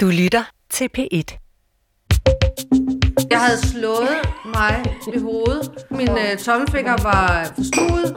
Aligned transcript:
Du 0.00 0.06
lytter 0.06 0.42
til 0.70 0.88
P1. 0.98 1.38
Jeg 3.30 3.40
havde 3.40 3.58
slået 3.66 4.08
mig 4.44 4.84
i 5.14 5.18
hovedet. 5.18 5.70
Min 5.90 6.08
øh, 6.08 6.38
tommelfinger 6.38 6.96
var 7.02 7.52
forstuet. 7.56 8.16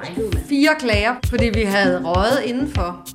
Fire 0.50 0.70
klager, 0.80 1.16
fordi 1.26 1.46
vi 1.54 1.62
havde 1.62 2.02
røget 2.06 2.42
indenfor. 2.46 3.08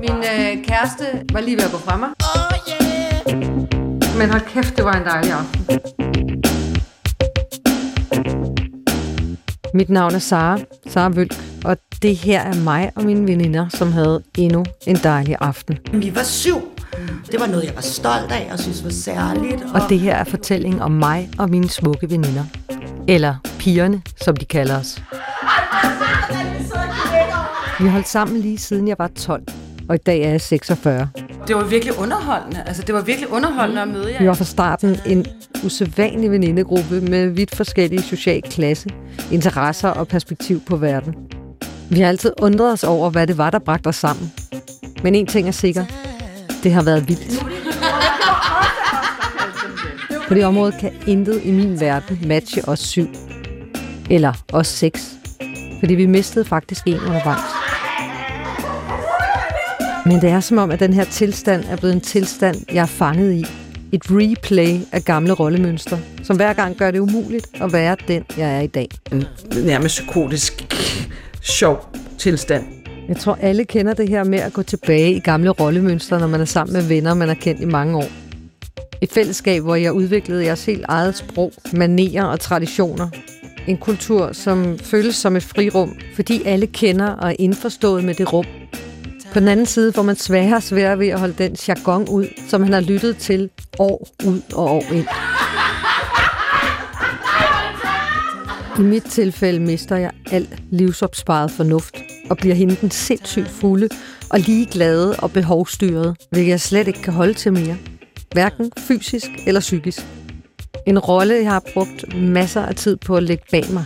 Min 0.00 0.10
øh, 0.16 0.64
kæreste 0.64 1.04
var 1.32 1.40
lige 1.40 1.56
ved 1.56 1.64
at 1.64 1.70
gå 1.70 1.78
fra 1.78 1.96
mig. 1.96 2.08
Men 4.18 4.30
hold 4.30 4.42
kæft, 4.46 4.76
det 4.76 4.84
var 4.84 4.92
en 4.92 5.04
dejlig 5.04 5.32
aften. 5.32 5.80
Mit 9.74 9.88
navn 9.90 10.14
er 10.14 10.18
Sara, 10.18 10.58
Sara 10.86 11.08
Vølk, 11.08 11.34
og 11.64 11.76
det 12.02 12.16
her 12.16 12.40
er 12.40 12.54
mig 12.54 12.92
og 12.94 13.04
mine 13.04 13.26
veninder, 13.26 13.68
som 13.68 13.92
havde 13.92 14.22
endnu 14.38 14.64
en 14.86 14.96
dejlig 14.96 15.36
aften. 15.40 15.78
Vi 15.92 16.14
var 16.14 16.22
syv. 16.22 16.71
Det 17.32 17.40
var 17.40 17.46
noget, 17.46 17.64
jeg 17.64 17.74
var 17.74 17.80
stolt 17.80 18.32
af 18.32 18.48
og 18.52 18.58
synes 18.58 18.84
var 18.84 18.90
særligt. 18.90 19.62
Og 19.74 19.80
det 19.88 20.00
her 20.00 20.14
er 20.14 20.24
fortællingen 20.24 20.80
om 20.80 20.90
mig 20.90 21.30
og 21.38 21.50
mine 21.50 21.68
smukke 21.68 22.10
veninder. 22.10 22.44
Eller 23.08 23.34
pigerne, 23.58 24.02
som 24.16 24.36
de 24.36 24.44
kalder 24.44 24.78
os. 24.78 25.02
Vi 27.78 27.84
har 27.84 27.90
holdt 27.90 28.08
sammen 28.08 28.40
lige 28.40 28.58
siden 28.58 28.88
jeg 28.88 28.96
var 28.98 29.08
12, 29.08 29.42
og 29.88 29.94
i 29.94 29.98
dag 29.98 30.22
er 30.22 30.30
jeg 30.30 30.40
46. 30.40 31.08
Det 31.46 31.56
var 31.56 31.64
virkelig 31.64 31.98
underholdende. 31.98 32.62
Altså, 32.66 32.82
det 32.82 32.94
var 32.94 33.00
virkelig 33.00 33.32
underholdende 33.32 33.82
at 33.82 33.88
møde 33.88 34.12
jer. 34.12 34.18
Vi 34.18 34.28
var 34.28 34.34
fra 34.34 34.44
starten 34.44 34.96
en 35.06 35.26
usædvanlig 35.64 36.30
venindegruppe 36.30 37.00
med 37.00 37.28
vidt 37.28 37.54
forskellige 37.56 38.02
social 38.02 38.42
klasse, 38.42 38.88
interesser 39.32 39.88
og 39.88 40.08
perspektiv 40.08 40.60
på 40.66 40.76
verden. 40.76 41.14
Vi 41.90 42.00
har 42.00 42.08
altid 42.08 42.32
undret 42.42 42.72
os 42.72 42.84
over, 42.84 43.10
hvad 43.10 43.26
det 43.26 43.38
var, 43.38 43.50
der 43.50 43.58
bragte 43.58 43.86
os 43.88 43.96
sammen. 43.96 44.32
Men 45.02 45.14
en 45.14 45.26
ting 45.26 45.48
er 45.48 45.52
sikker. 45.52 45.84
Det 46.62 46.72
har 46.72 46.82
været 46.82 47.08
vildt. 47.08 47.46
På 50.28 50.34
det 50.34 50.44
område 50.44 50.72
kan 50.80 50.92
intet 51.06 51.40
i 51.44 51.50
min 51.50 51.80
verden 51.80 52.18
matche 52.26 52.68
os 52.68 52.78
syv. 52.78 53.08
Eller 54.10 54.32
os 54.52 54.66
seks. 54.66 55.12
Fordi 55.80 55.94
vi 55.94 56.06
mistede 56.06 56.44
faktisk 56.44 56.86
en 56.86 57.00
undervejs. 57.00 57.40
Men 60.06 60.20
det 60.20 60.30
er 60.30 60.40
som 60.40 60.58
om, 60.58 60.70
at 60.70 60.80
den 60.80 60.92
her 60.92 61.04
tilstand 61.04 61.64
er 61.64 61.76
blevet 61.76 61.94
en 61.94 62.00
tilstand, 62.00 62.56
jeg 62.72 62.82
er 62.82 62.86
fanget 62.86 63.32
i. 63.32 63.44
Et 63.92 64.02
replay 64.10 64.80
af 64.92 65.02
gamle 65.04 65.32
rollemønstre, 65.32 65.98
som 66.22 66.36
hver 66.36 66.52
gang 66.52 66.76
gør 66.76 66.90
det 66.90 66.98
umuligt 66.98 67.46
at 67.54 67.72
være 67.72 67.96
den, 68.08 68.24
jeg 68.36 68.56
er 68.56 68.60
i 68.60 68.66
dag. 68.66 68.88
En 69.12 69.24
nærmest 69.64 69.98
psykotisk 69.98 70.74
sjov 71.40 71.88
tilstand. 72.18 72.81
Jeg 73.08 73.16
tror, 73.16 73.38
alle 73.40 73.64
kender 73.64 73.94
det 73.94 74.08
her 74.08 74.24
med 74.24 74.38
at 74.38 74.52
gå 74.52 74.62
tilbage 74.62 75.12
i 75.12 75.18
gamle 75.18 75.50
rollemønstre, 75.50 76.20
når 76.20 76.26
man 76.26 76.40
er 76.40 76.44
sammen 76.44 76.72
med 76.72 76.82
venner, 76.82 77.14
man 77.14 77.28
har 77.28 77.34
kendt 77.34 77.60
i 77.60 77.64
mange 77.64 77.96
år. 77.96 78.08
Et 79.00 79.12
fællesskab, 79.12 79.62
hvor 79.62 79.74
jeg 79.74 79.92
udviklede 79.92 80.44
jeres 80.44 80.64
helt 80.64 80.84
eget 80.88 81.16
sprog, 81.16 81.52
manerer 81.72 82.24
og 82.24 82.40
traditioner. 82.40 83.08
En 83.66 83.76
kultur, 83.76 84.32
som 84.32 84.78
føles 84.78 85.16
som 85.16 85.36
et 85.36 85.42
frirum, 85.42 85.96
fordi 86.14 86.42
alle 86.44 86.66
kender 86.66 87.06
og 87.06 87.30
er 87.30 87.36
indforstået 87.38 88.04
med 88.04 88.14
det 88.14 88.32
rum. 88.32 88.46
På 89.32 89.40
den 89.40 89.48
anden 89.48 89.66
side 89.66 89.92
får 89.92 90.02
man 90.02 90.16
sværere 90.16 90.56
og 90.56 90.62
sværere 90.62 90.98
ved 90.98 91.08
at 91.08 91.20
holde 91.20 91.34
den 91.38 91.56
jargon 91.68 92.08
ud, 92.08 92.26
som 92.48 92.62
han 92.62 92.72
har 92.72 92.80
lyttet 92.80 93.16
til 93.16 93.50
år 93.78 94.08
ud 94.26 94.40
og 94.54 94.70
år 94.70 94.84
ind. 94.92 95.06
I 98.78 98.82
mit 98.82 99.04
tilfælde 99.04 99.60
mister 99.60 99.96
jeg 99.96 100.10
al 100.30 100.48
livsopsparet 100.70 101.50
fornuft 101.50 101.94
og 102.32 102.38
bliver 102.38 102.54
hende 102.54 102.76
den 102.80 102.90
sindssygt 102.90 103.48
fulde 103.48 103.88
og 104.30 104.40
ligeglade 104.40 105.16
og 105.16 105.32
behovsstyret, 105.32 106.16
hvilket 106.30 106.50
jeg 106.50 106.60
slet 106.60 106.88
ikke 106.88 107.02
kan 107.02 107.12
holde 107.12 107.34
til 107.34 107.52
mere. 107.52 107.76
Hverken 108.32 108.72
fysisk 108.78 109.30
eller 109.46 109.60
psykisk. 109.60 110.06
En 110.86 110.98
rolle, 110.98 111.34
jeg 111.34 111.50
har 111.50 111.62
brugt 111.74 112.14
masser 112.16 112.62
af 112.62 112.74
tid 112.74 112.96
på 112.96 113.16
at 113.16 113.22
lægge 113.22 113.44
bag 113.50 113.64
mig. 113.72 113.84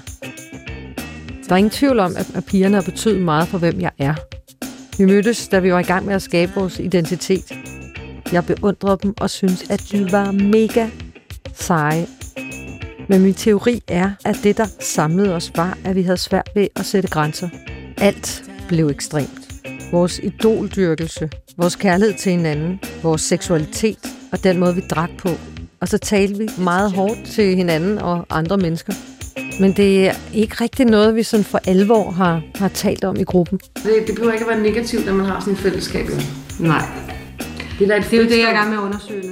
Der 1.49 1.53
er 1.53 1.57
ingen 1.57 1.71
tvivl 1.71 1.99
om, 1.99 2.17
at 2.35 2.45
pigerne 2.45 2.75
har 2.75 2.83
betydet 2.83 3.23
meget 3.23 3.49
for, 3.49 3.59
hvem 3.59 3.81
jeg 3.81 3.91
er. 3.99 4.15
Vi 4.99 5.05
mødtes, 5.05 5.49
da 5.49 5.59
vi 5.59 5.73
var 5.73 5.79
i 5.79 5.83
gang 5.83 6.07
med 6.07 6.15
at 6.15 6.23
skabe 6.23 6.53
vores 6.55 6.79
identitet. 6.79 7.53
Jeg 8.33 8.47
beundrede 8.47 8.99
dem 9.03 9.15
og 9.21 9.31
synes, 9.31 9.71
at 9.71 9.83
de 9.93 10.13
var 10.13 10.31
mega 10.33 10.89
seje. 11.55 12.07
Men 13.09 13.23
min 13.23 13.35
teori 13.35 13.83
er, 13.89 14.11
at 14.25 14.37
det, 14.43 14.57
der 14.57 14.67
samlede 14.81 15.35
os, 15.35 15.53
var, 15.57 15.79
at 15.85 15.97
vi 15.97 16.03
havde 16.03 16.19
svært 16.19 16.51
ved 16.55 16.69
at 16.77 16.87
sætte 16.87 17.09
grænser. 17.09 17.49
Alt 17.99 18.45
blev 18.69 18.89
ekstremt. 18.89 19.49
Vores 19.93 20.21
idoldyrkelse, 20.23 21.31
vores 21.57 21.77
kærlighed 21.77 22.15
til 22.19 22.33
hinanden, 22.33 22.81
vores 23.03 23.23
seksualitet 23.23 23.99
og 24.33 24.45
den 24.45 24.59
måde, 24.59 24.75
vi 24.75 24.81
drak 24.91 25.11
på. 25.19 25.29
Og 25.81 25.89
så 25.89 25.99
talte 25.99 26.39
vi 26.39 26.49
meget 26.59 26.93
hårdt 26.93 27.25
til 27.25 27.57
hinanden 27.57 27.99
og 27.99 28.27
andre 28.31 28.57
mennesker. 28.57 28.93
Men 29.61 29.73
det 29.73 30.09
er 30.09 30.13
ikke 30.35 30.55
rigtig 30.61 30.87
noget, 30.87 31.15
vi 31.15 31.23
sådan 31.23 31.45
for 31.45 31.61
alvor 31.67 32.11
har, 32.11 32.43
har 32.55 32.69
talt 32.69 33.05
om 33.05 33.17
i 33.17 33.25
gruppen. 33.25 33.59
Det, 33.59 34.05
det 34.07 34.15
behøver 34.15 34.33
ikke 34.33 34.45
at 34.45 34.51
være 34.51 34.63
negativt, 34.63 35.07
når 35.07 35.13
man 35.13 35.27
har 35.27 35.41
sådan 35.41 35.53
et 35.53 35.59
fællesskab. 35.59 36.07
Nej. 36.61 36.85
Det, 37.79 37.91
er 37.91 38.01
det 38.01 38.13
er 38.13 38.17
jo 38.17 38.23
det, 38.23 38.39
jeg 38.39 38.47
er 38.47 38.51
i 38.51 38.57
gang 38.57 38.71
med 38.71 38.79
at 38.79 38.83
undersøge. 38.83 39.23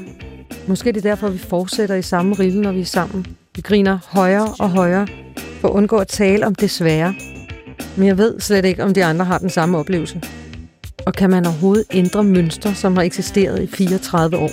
Måske 0.67 0.89
er 0.89 0.93
det 0.93 1.03
derfor, 1.03 1.29
vi 1.29 1.39
fortsætter 1.39 1.95
i 1.95 2.03
samme 2.03 2.35
rille, 2.35 2.61
når 2.61 2.73
vi 2.73 2.81
er 2.81 2.85
sammen. 2.85 3.27
Vi 3.57 3.63
griner 3.63 3.99
højere 4.09 4.55
og 4.61 4.71
højere 4.71 5.07
for 5.61 5.69
at 5.69 5.73
undgå 5.73 5.97
at 5.97 6.09
tale 6.09 6.47
om 6.47 6.55
det 6.55 6.71
svære. 6.71 7.15
Men 7.97 8.09
jeg 8.09 8.19
ved 8.19 8.41
slet 8.41 8.65
ikke, 8.65 8.85
om 8.85 8.95
de 8.95 9.05
andre 9.05 9.25
har 9.25 9.39
den 9.39 9.51
samme 9.51 9.79
oplevelse. 9.79 10.23
Og 11.07 11.13
kan 11.13 11.31
man 11.31 11.47
overhovedet 11.47 11.85
ændre 11.91 12.25
mønstre, 12.25 12.75
som 12.75 12.97
har 12.97 13.03
eksisteret 13.03 13.63
i 13.63 13.67
34 13.67 14.37
år? 14.37 14.51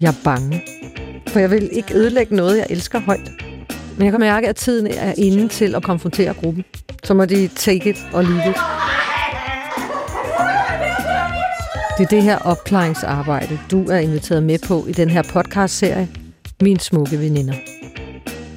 Jeg 0.00 0.08
er 0.08 0.20
bange. 0.24 0.62
For 1.28 1.40
jeg 1.40 1.50
vil 1.50 1.68
ikke 1.72 1.94
ødelægge 1.94 2.36
noget, 2.36 2.58
jeg 2.58 2.66
elsker 2.70 3.00
højt. 3.00 3.30
Men 3.96 4.04
jeg 4.04 4.12
kan 4.12 4.20
mærke, 4.20 4.48
at 4.48 4.56
tiden 4.56 4.86
er 4.86 5.14
inde 5.16 5.48
til 5.48 5.74
at 5.74 5.82
konfrontere 5.82 6.34
gruppen. 6.34 6.64
Så 7.04 7.14
må 7.14 7.24
de 7.24 7.48
take 7.48 7.90
it 7.90 7.96
og 8.12 8.24
leave 8.24 8.50
it. 8.50 8.56
Det 11.98 12.04
er 12.04 12.10
det 12.10 12.22
her 12.22 12.38
opklaringsarbejde, 12.38 13.58
du 13.70 13.84
er 13.84 13.98
inviteret 13.98 14.42
med 14.42 14.58
på 14.58 14.86
i 14.86 14.92
den 14.92 15.10
her 15.10 15.22
podcast-serie, 15.22 16.08
Min 16.62 16.78
smukke 16.78 17.18
veninder. 17.18 17.54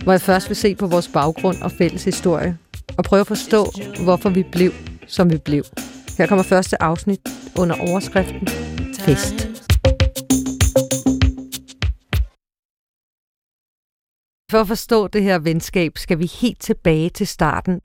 Hvor 0.03 0.13
jeg 0.13 0.21
først 0.21 0.49
vil 0.49 0.55
se 0.55 0.75
på 0.75 0.87
vores 0.87 1.07
baggrund 1.07 1.61
og 1.61 1.71
fælles 1.71 2.03
historie, 2.03 2.57
og 2.97 3.03
prøve 3.03 3.19
at 3.19 3.27
forstå, 3.27 3.65
hvorfor 4.03 4.29
vi 4.29 4.43
blev, 4.51 4.71
som 5.07 5.29
vi 5.29 5.37
blev. 5.37 5.63
Her 6.17 6.27
kommer 6.27 6.43
første 6.43 6.81
afsnit 6.81 7.19
under 7.59 7.75
overskriften 7.75 8.47
Fest. 8.99 9.49
For 14.51 14.61
at 14.61 14.67
forstå 14.67 15.07
det 15.07 15.23
her 15.23 15.39
venskab, 15.39 15.97
skal 15.97 16.19
vi 16.19 16.25
helt 16.25 16.61
tilbage 16.61 17.09
til 17.09 17.27
starten 17.27 17.81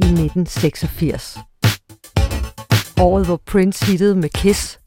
i 0.00 0.06
1986. 0.06 1.38
Året, 3.00 3.26
hvor 3.26 3.40
Prince 3.46 3.86
hittede 3.86 4.14
med 4.14 4.28
Kiss. 4.28 4.78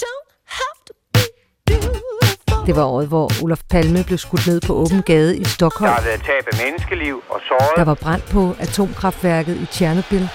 Det 2.67 2.75
var 2.75 2.83
året, 2.83 3.07
hvor 3.07 3.31
Olof 3.43 3.59
Palme 3.69 4.03
blev 4.03 4.17
skudt 4.17 4.47
ned 4.47 4.61
på 4.61 4.73
åben 4.73 5.01
gade 5.01 5.37
i 5.37 5.43
Der 5.43 5.49
Stockholm. 5.49 5.91
har 5.93 6.01
været 6.01 6.19
tab 6.19 6.43
af 6.51 6.57
menneskeliv 6.65 7.15
og 7.29 7.39
såret. 7.47 7.71
Der 7.75 7.83
var 7.83 7.93
brand 7.93 8.21
på 8.31 8.55
atomkraftværket 8.59 9.55
i 9.55 9.65
Tjernobyl, 9.65 10.25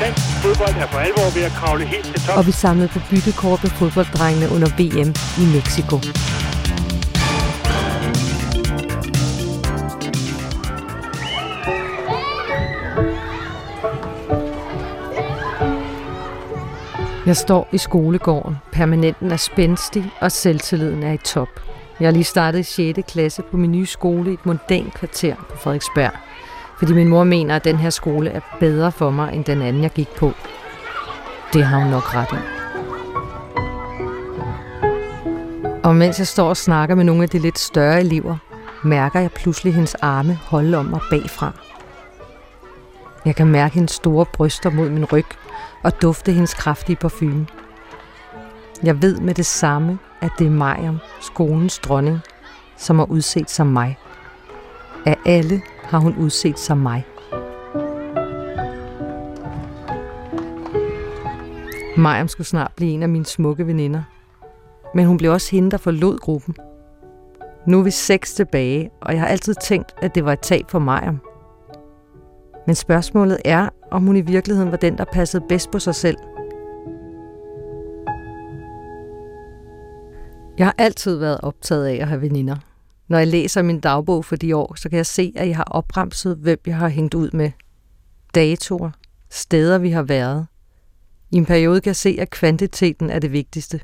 Dansk 0.00 0.22
fodbold 0.42 0.74
er 0.82 0.86
for 0.86 0.98
alvor 0.98 1.34
ved 1.34 1.42
at 1.42 1.52
kravle 1.52 1.84
helt 1.84 2.04
til 2.04 2.20
top. 2.26 2.36
og 2.38 2.46
vi 2.46 2.52
samlede 2.52 2.88
på 2.88 3.00
byttekort 3.10 3.62
med 3.62 3.70
fodbolddrengene 3.70 4.46
under 4.54 4.68
VM 4.78 5.10
i 5.42 5.44
Mexico. 5.56 5.96
Jeg 17.26 17.36
står 17.36 17.68
i 17.72 17.78
skolegården. 17.78 18.56
Permanenten 18.72 19.30
er 19.32 19.36
spændstig, 19.36 20.10
og 20.20 20.32
selvtilliden 20.32 21.02
er 21.02 21.12
i 21.12 21.18
top. 21.18 21.48
Jeg 22.02 22.08
har 22.08 22.12
lige 22.12 22.24
startet 22.24 22.58
i 22.58 22.62
6. 22.62 22.98
klasse 23.12 23.42
på 23.42 23.56
min 23.56 23.72
nye 23.72 23.86
skole 23.86 24.30
i 24.30 24.34
et 24.34 24.46
mondænt 24.46 24.94
kvarter 24.94 25.34
på 25.50 25.56
Frederiksberg. 25.56 26.10
Fordi 26.78 26.92
min 26.92 27.08
mor 27.08 27.24
mener, 27.24 27.56
at 27.56 27.64
den 27.64 27.76
her 27.76 27.90
skole 27.90 28.30
er 28.30 28.40
bedre 28.60 28.92
for 28.92 29.10
mig, 29.10 29.34
end 29.34 29.44
den 29.44 29.62
anden, 29.62 29.82
jeg 29.82 29.90
gik 29.90 30.08
på. 30.08 30.32
Det 31.52 31.64
har 31.64 31.78
hun 31.78 31.90
nok 31.90 32.14
ret 32.14 32.32
i. 32.32 32.42
Og 35.84 35.96
mens 35.96 36.18
jeg 36.18 36.26
står 36.26 36.48
og 36.48 36.56
snakker 36.56 36.94
med 36.94 37.04
nogle 37.04 37.22
af 37.22 37.28
de 37.28 37.38
lidt 37.38 37.58
større 37.58 38.00
elever, 38.00 38.36
mærker 38.84 39.20
jeg 39.20 39.30
pludselig 39.30 39.74
hendes 39.74 39.94
arme 39.94 40.34
holde 40.34 40.78
om 40.78 40.84
mig 40.84 41.00
bagfra. 41.10 41.52
Jeg 43.24 43.36
kan 43.36 43.46
mærke 43.46 43.74
hendes 43.74 43.92
store 43.92 44.26
bryster 44.32 44.70
mod 44.70 44.90
min 44.90 45.04
ryg 45.04 45.26
og 45.82 46.02
dufte 46.02 46.32
hendes 46.32 46.54
kraftige 46.54 46.96
parfume. 46.96 47.46
Jeg 48.84 49.02
ved 49.02 49.20
med 49.20 49.34
det 49.34 49.46
samme, 49.46 49.98
at 50.20 50.30
det 50.38 50.46
er 50.46 50.50
Mariam, 50.50 50.98
skolens 51.20 51.78
dronning, 51.78 52.18
som 52.76 52.98
har 52.98 53.06
udset 53.06 53.50
som 53.50 53.66
mig. 53.66 53.98
Af 55.06 55.16
alle 55.26 55.62
har 55.82 55.98
hun 55.98 56.16
udset 56.18 56.58
som 56.58 56.78
mig. 56.78 57.06
Mariam 61.96 62.28
skulle 62.28 62.46
snart 62.46 62.72
blive 62.76 62.90
en 62.90 63.02
af 63.02 63.08
mine 63.08 63.26
smukke 63.26 63.66
veninder. 63.66 64.02
Men 64.94 65.06
hun 65.06 65.16
blev 65.16 65.32
også 65.32 65.50
hende, 65.50 65.70
der 65.70 65.76
forlod 65.76 66.18
gruppen. 66.18 66.54
Nu 67.66 67.78
er 67.78 67.82
vi 67.82 67.90
seks 67.90 68.34
tilbage, 68.34 68.90
og 69.00 69.12
jeg 69.12 69.20
har 69.20 69.28
altid 69.28 69.54
tænkt, 69.62 69.94
at 70.02 70.14
det 70.14 70.24
var 70.24 70.32
et 70.32 70.40
tab 70.40 70.64
for 70.70 70.78
Mariam. 70.78 71.18
Men 72.66 72.74
spørgsmålet 72.74 73.38
er, 73.44 73.68
om 73.90 74.06
hun 74.06 74.16
i 74.16 74.20
virkeligheden 74.20 74.70
var 74.70 74.76
den, 74.76 74.98
der 74.98 75.04
passede 75.12 75.44
bedst 75.48 75.70
på 75.70 75.78
sig 75.78 75.94
selv. 75.94 76.16
Jeg 80.58 80.66
har 80.66 80.74
altid 80.78 81.16
været 81.16 81.40
optaget 81.40 81.86
af 81.86 81.94
at 81.94 82.08
have 82.08 82.20
veninder. 82.20 82.56
Når 83.08 83.18
jeg 83.18 83.26
læser 83.26 83.62
min 83.62 83.80
dagbog 83.80 84.24
for 84.24 84.36
de 84.36 84.56
år, 84.56 84.74
så 84.74 84.88
kan 84.88 84.96
jeg 84.96 85.06
se, 85.06 85.32
at 85.36 85.48
jeg 85.48 85.56
har 85.56 85.64
opremset, 85.64 86.36
hvem 86.36 86.58
jeg 86.66 86.76
har 86.76 86.88
hængt 86.88 87.14
ud 87.14 87.30
med. 87.30 87.50
Datoer, 88.34 88.90
steder 89.30 89.78
vi 89.78 89.90
har 89.90 90.02
været. 90.02 90.46
I 91.30 91.36
en 91.36 91.46
periode 91.46 91.80
kan 91.80 91.88
jeg 91.88 91.96
se, 91.96 92.16
at 92.20 92.30
kvantiteten 92.30 93.10
er 93.10 93.18
det 93.18 93.32
vigtigste. 93.32 93.80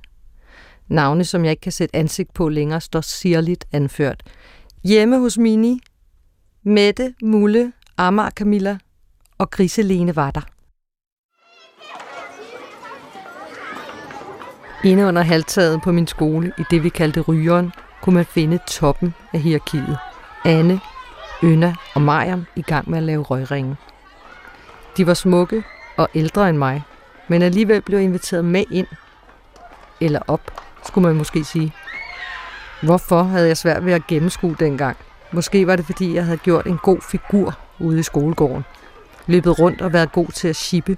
Navne, 0.88 1.24
som 1.24 1.44
jeg 1.44 1.50
ikke 1.50 1.60
kan 1.60 1.72
sætte 1.72 1.96
ansigt 1.96 2.34
på 2.34 2.48
længere, 2.48 2.80
står 2.80 3.00
sirligt 3.00 3.64
anført. 3.72 4.22
Hjemme 4.84 5.18
hos 5.18 5.38
Mini, 5.38 5.80
Mette, 6.62 7.14
Mulle, 7.22 7.72
Amager 7.96 8.30
Camilla 8.30 8.78
og 9.38 9.50
Griselene 9.50 10.16
var 10.16 10.30
der. 10.30 10.57
Inde 14.84 15.06
under 15.06 15.22
halvtaget 15.22 15.82
på 15.82 15.92
min 15.92 16.06
skole, 16.06 16.52
i 16.58 16.64
det 16.70 16.84
vi 16.84 16.88
kaldte 16.88 17.20
rygeren, 17.20 17.72
kunne 18.02 18.14
man 18.14 18.24
finde 18.24 18.58
toppen 18.66 19.14
af 19.32 19.40
hierarkiet. 19.40 19.98
Anne, 20.44 20.80
Øna 21.42 21.74
og 21.94 22.02
Mariam 22.02 22.46
i 22.56 22.62
gang 22.62 22.90
med 22.90 22.98
at 22.98 23.04
lave 23.04 23.22
røgringe. 23.22 23.76
De 24.96 25.06
var 25.06 25.14
smukke 25.14 25.64
og 25.96 26.08
ældre 26.14 26.48
end 26.48 26.58
mig, 26.58 26.82
men 27.28 27.42
alligevel 27.42 27.82
blev 27.82 28.00
inviteret 28.00 28.44
med 28.44 28.64
ind. 28.70 28.86
Eller 30.00 30.20
op, 30.26 30.40
skulle 30.86 31.08
man 31.08 31.16
måske 31.16 31.44
sige. 31.44 31.72
Hvorfor 32.82 33.22
havde 33.22 33.48
jeg 33.48 33.56
svært 33.56 33.84
ved 33.84 33.92
at 33.92 34.06
gennemskue 34.06 34.56
dengang? 34.60 34.96
Måske 35.32 35.66
var 35.66 35.76
det, 35.76 35.86
fordi 35.86 36.14
jeg 36.14 36.24
havde 36.24 36.38
gjort 36.38 36.66
en 36.66 36.78
god 36.82 37.00
figur 37.00 37.58
ude 37.78 37.98
i 37.98 38.02
skolegården. 38.02 38.64
Løbet 39.26 39.58
rundt 39.58 39.82
og 39.82 39.92
været 39.92 40.12
god 40.12 40.28
til 40.28 40.48
at 40.48 40.56
shippe. 40.56 40.96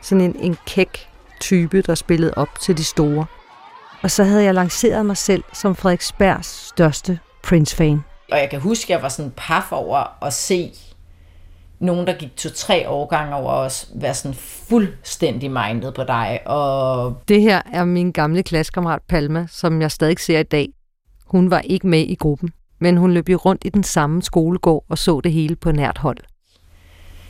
Sådan 0.00 0.24
en, 0.24 0.36
en 0.36 0.56
kæk 0.66 1.11
type, 1.42 1.82
der 1.82 1.94
spillede 1.94 2.32
op 2.36 2.60
til 2.60 2.76
de 2.78 2.84
store. 2.84 3.26
Og 4.02 4.10
så 4.10 4.24
havde 4.24 4.44
jeg 4.44 4.54
lanceret 4.54 5.06
mig 5.06 5.16
selv 5.16 5.44
som 5.52 5.76
Frederiksbergs 5.76 6.68
største 6.68 7.18
Prince-fan. 7.42 8.04
Og 8.32 8.38
jeg 8.38 8.50
kan 8.50 8.60
huske, 8.60 8.84
at 8.84 8.90
jeg 8.90 9.02
var 9.02 9.08
sådan 9.08 9.32
paf 9.36 9.72
over 9.72 10.24
at 10.24 10.32
se 10.32 10.72
nogen, 11.80 12.06
der 12.06 12.12
gik 12.12 12.36
to-tre 12.36 12.88
årgange 12.88 13.34
over 13.34 13.52
os, 13.52 13.88
være 13.94 14.14
sådan 14.14 14.34
fuldstændig 14.68 15.50
mindet 15.50 15.94
på 15.94 16.04
dig. 16.04 16.40
Og 16.46 17.22
Det 17.28 17.42
her 17.42 17.62
er 17.72 17.84
min 17.84 18.12
gamle 18.12 18.42
klassekammerat 18.42 19.02
Palma, 19.08 19.46
som 19.50 19.80
jeg 19.80 19.90
stadig 19.90 20.18
ser 20.18 20.38
i 20.38 20.42
dag. 20.42 20.68
Hun 21.26 21.50
var 21.50 21.60
ikke 21.60 21.86
med 21.86 22.00
i 22.00 22.14
gruppen, 22.14 22.50
men 22.80 22.96
hun 22.96 23.12
løb 23.12 23.28
jo 23.28 23.36
rundt 23.36 23.62
i 23.64 23.68
den 23.68 23.82
samme 23.82 24.22
skolegård 24.22 24.84
og 24.88 24.98
så 24.98 25.20
det 25.20 25.32
hele 25.32 25.56
på 25.56 25.72
nært 25.72 25.98
hold. 25.98 26.18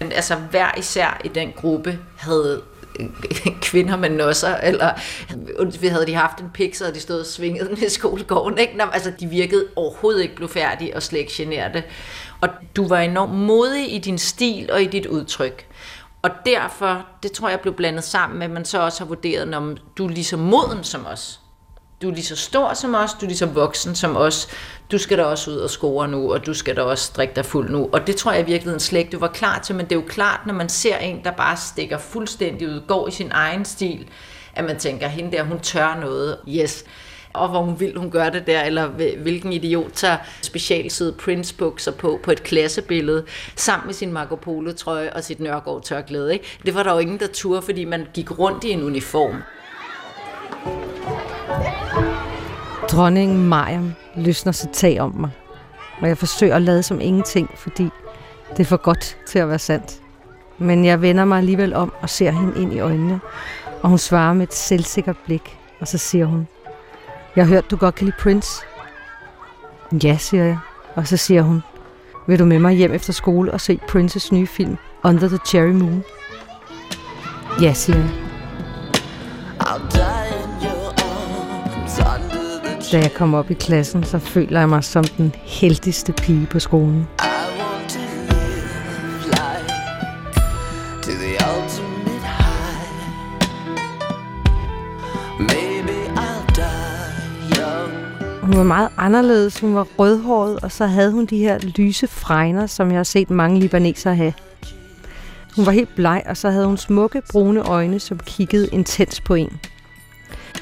Men 0.01 0.13
altså 0.13 0.37
hver 0.37 0.79
især 0.79 1.21
i 1.25 1.29
den 1.29 1.53
gruppe 1.57 1.99
havde 2.19 2.63
kvinder 3.71 3.97
med 3.97 4.11
nosser, 4.11 4.57
eller 4.57 4.91
vi 5.81 5.87
havde 5.87 6.07
de 6.07 6.15
haft 6.15 6.41
en 6.41 6.51
pik, 6.55 6.75
så 6.75 6.85
havde 6.85 6.95
de 6.95 7.01
stået 7.01 7.21
og 7.21 7.27
svinget 7.27 7.71
den 7.71 7.79
i 7.87 7.89
skolegården. 7.89 8.59
Ikke? 8.59 8.77
Nå, 8.77 8.85
altså, 8.85 9.13
de 9.21 9.27
virkede 9.27 9.67
overhovedet 9.77 10.23
ikke 10.23 10.37
blufærdige 10.37 10.97
og 10.97 11.03
slet 11.03 11.19
ikke 11.19 11.33
generte. 11.35 11.83
Og 12.41 12.49
du 12.77 12.89
var 12.89 12.99
enormt 12.99 13.35
modig 13.35 13.95
i 13.95 13.99
din 13.99 14.19
stil 14.19 14.71
og 14.73 14.83
i 14.83 14.87
dit 14.87 15.07
udtryk. 15.07 15.67
Og 16.23 16.31
derfor, 16.47 17.07
det 17.23 17.33
tror 17.33 17.49
jeg 17.49 17.61
blev 17.61 17.75
blandet 17.75 18.05
sammen 18.05 18.39
med, 18.39 18.47
at 18.47 18.53
man 18.53 18.65
så 18.65 18.81
også 18.81 19.01
har 19.01 19.09
vurderet, 19.09 19.55
om 19.55 19.77
du 19.99 20.05
er 20.07 20.11
lige 20.11 20.25
så 20.25 20.37
moden 20.37 20.85
som 20.85 21.07
os. 21.07 21.42
Du 22.03 22.09
er 22.09 22.15
lige 22.15 22.25
så 22.25 22.37
stor 22.37 22.75
som 22.75 22.95
os, 22.95 23.11
du 23.21 23.27
er 23.27 23.29
lige 23.29 23.39
så 23.39 23.47
voksen 23.47 23.95
som 23.95 24.17
os. 24.17 24.49
Du 24.93 24.99
skal 24.99 25.19
da 25.19 25.25
også 25.25 25.51
ud 25.51 25.57
og 25.57 25.71
score 25.71 26.09
nu, 26.09 26.33
og 26.33 26.47
du 26.47 26.55
skal 26.55 26.77
da 26.77 26.83
også 26.83 27.13
drikke 27.17 27.35
dig 27.35 27.47
fuld 27.47 27.71
nu. 27.71 27.89
Og 27.93 28.07
det 28.07 28.17
tror 28.17 28.33
jeg 28.33 28.41
i 28.41 28.47
virkeligheden 28.47 28.81
slet 28.81 28.99
ikke, 28.99 29.11
du 29.11 29.19
var 29.19 29.29
klar 29.29 29.59
til, 29.59 29.75
men 29.75 29.85
det 29.85 29.93
er 29.93 29.97
jo 29.97 30.07
klart, 30.09 30.41
når 30.47 30.55
man 30.55 30.69
ser 30.69 30.97
en, 30.97 31.25
der 31.25 31.31
bare 31.31 31.57
stikker 31.57 31.99
fuldstændig 31.99 32.69
ud, 32.69 32.83
går 32.89 33.09
i 33.09 33.11
sin 33.11 33.31
egen 33.33 33.65
stil, 33.65 34.07
at 34.55 34.65
man 34.65 34.79
tænker, 34.79 35.09
hende 35.09 35.37
der, 35.37 35.43
hun 35.43 35.61
tør 35.61 35.99
noget. 36.01 36.39
Yes 36.49 36.85
og 37.33 37.49
hvor 37.49 37.63
hun 37.63 37.81
vil 37.81 37.97
hun 37.97 38.11
gør 38.11 38.29
det 38.29 38.47
der, 38.47 38.63
eller 38.63 38.87
hvilken 39.17 39.53
idiot 39.53 39.93
tager 39.93 40.17
specialsyde 40.43 41.13
Prince 41.13 41.55
bukser 41.55 41.93
på 41.93 42.21
på 42.23 42.31
et 42.31 42.43
klassebillede, 42.43 43.25
sammen 43.57 43.87
med 43.87 43.95
sin 43.95 44.13
Marco 44.13 44.35
Polo 44.35 44.73
trøje 44.73 45.13
og 45.13 45.25
sit 45.25 45.41
Nørgaard 45.41 45.83
tørklæde. 45.83 46.33
Ikke? 46.33 46.59
Det 46.67 46.75
var 46.75 46.83
der 46.83 46.93
jo 46.93 46.99
ingen, 46.99 47.19
der 47.19 47.27
turde, 47.27 47.63
fordi 47.63 47.85
man 47.85 48.07
gik 48.15 48.39
rundt 48.39 48.65
i 48.65 48.71
en 48.71 48.83
uniform. 48.83 49.43
Dronningen 52.91 53.49
Mariam 53.49 53.93
løsner 54.17 54.53
sit 54.53 54.71
tag 54.71 55.01
om 55.01 55.15
mig, 55.17 55.31
og 56.01 56.09
jeg 56.09 56.19
forsøger 56.19 56.57
at 56.57 56.63
lade 56.63 56.83
som 56.83 57.01
ingenting, 57.01 57.51
fordi 57.55 57.91
det 58.51 58.61
er 58.61 58.65
for 58.65 58.77
godt 58.77 59.17
til 59.27 59.39
at 59.39 59.49
være 59.49 59.59
sandt. 59.59 60.01
Men 60.59 60.85
jeg 60.85 61.03
vender 61.03 61.25
mig 61.25 61.39
alligevel 61.39 61.75
om 61.75 61.93
og 62.01 62.11
ser 62.11 62.31
hende 62.31 62.63
ind 62.63 62.73
i 62.73 62.81
øjnene, 62.81 63.21
og 63.83 63.89
hun 63.89 63.99
svarer 63.99 64.33
med 64.33 64.43
et 64.43 64.55
selvsikkert 64.55 65.17
blik, 65.27 65.59
og 65.81 65.89
så 65.89 65.99
siger 65.99 66.27
hun, 66.27 66.49
jeg 67.37 67.45
har 67.45 67.49
hørt, 67.49 67.71
du 67.71 67.77
godt 67.77 67.95
kan 67.95 68.05
lide 68.05 68.17
Prince. 68.21 68.63
Ja, 70.05 70.17
siger 70.17 70.45
jeg, 70.45 70.59
og 70.95 71.07
så 71.07 71.17
siger 71.17 71.43
hun, 71.43 71.63
vil 72.27 72.39
du 72.39 72.45
med 72.45 72.59
mig 72.59 72.75
hjem 72.75 72.93
efter 72.93 73.13
skole 73.13 73.53
og 73.53 73.61
se 73.61 73.81
Princes 73.89 74.33
nye 74.33 74.47
film, 74.47 74.77
Under 75.05 75.29
the 75.29 75.39
Cherry 75.47 75.73
Moon? 75.73 76.05
Ja, 77.63 77.73
siger 77.73 77.99
jeg. 77.99 78.11
Da 82.93 82.99
jeg 82.99 83.13
kom 83.15 83.35
op 83.35 83.51
i 83.51 83.55
klassen, 83.55 84.05
så 84.05 84.19
føler 84.19 84.59
jeg 84.59 84.69
mig 84.69 84.85
som 84.85 85.05
den 85.05 85.35
heldigste 85.37 86.13
pige 86.13 86.47
på 86.47 86.59
skolen. 86.59 87.09
Hun 98.43 98.57
var 98.57 98.63
meget 98.63 98.89
anderledes. 98.97 99.61
Hun 99.61 99.75
var 99.75 99.87
rødhåret, 99.99 100.61
og 100.61 100.73
så 100.73 100.87
havde 100.87 101.13
hun 101.13 101.27
de 101.27 101.39
her 101.39 101.59
lyse 101.59 102.07
fregner, 102.07 102.67
som 102.67 102.91
jeg 102.91 102.99
har 102.99 103.05
set 103.05 103.31
mange 103.31 103.61
libanesere 103.61 104.17
have. 104.17 104.33
Hun 105.57 105.67
var 105.67 105.73
helt 105.73 105.95
bleg, 105.95 106.23
og 106.27 106.37
så 106.37 106.51
havde 106.51 106.67
hun 106.67 106.77
smukke, 106.77 107.23
brune 107.33 107.61
øjne, 107.61 108.01
som 108.01 108.19
kiggede 108.19 108.69
intens 108.73 109.21
på 109.21 109.35
en. 109.35 109.61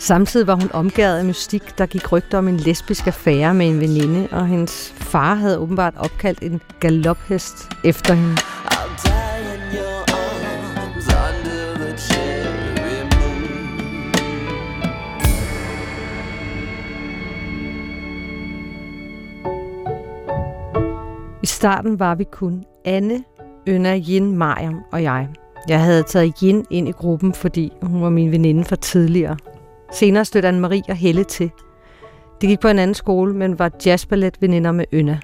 Samtidig 0.01 0.47
var 0.47 0.55
hun 0.55 0.71
omgået 0.73 1.19
af 1.19 1.25
mystik, 1.25 1.79
der 1.79 1.87
gik 1.87 2.13
rygter 2.13 2.39
om 2.39 2.49
en 2.49 2.57
lesbisk 2.57 3.07
affære 3.07 3.55
med 3.55 3.69
en 3.69 3.81
veninde, 3.81 4.29
og 4.33 4.47
hendes 4.47 4.93
far 4.97 5.35
havde 5.35 5.59
åbenbart 5.59 5.95
opkaldt 5.97 6.43
en 6.43 6.61
galophest 6.81 7.69
efter 7.85 8.15
hende. 8.15 8.37
I 21.43 21.47
starten 21.47 21.99
var 21.99 22.15
vi 22.15 22.25
kun 22.25 22.65
Anne, 22.85 23.25
Ønna, 23.67 23.95
Jin, 23.95 24.37
Mariam 24.37 24.81
og 24.93 25.03
jeg. 25.03 25.29
Jeg 25.69 25.85
havde 25.85 26.03
taget 26.03 26.43
Jin 26.43 26.65
ind 26.71 26.89
i 26.89 26.93
gruppen, 26.93 27.35
fordi 27.35 27.73
hun 27.83 28.03
var 28.03 28.11
min 28.11 28.33
veninde 28.33 28.65
fra 28.65 28.77
tidligere. 28.77 29.37
Senere 29.93 30.25
stødte 30.25 30.49
Anne-Marie 30.49 30.83
og 30.89 30.97
Helle 30.97 31.25
til. 31.25 31.51
De 32.41 32.47
gik 32.47 32.61
på 32.61 32.69
en 32.69 32.79
anden 32.79 32.95
skole, 32.95 33.35
men 33.35 33.59
var 33.59 33.71
jazzballet-veninder 33.87 34.73
med 34.73 34.85
Øna. 34.93 35.21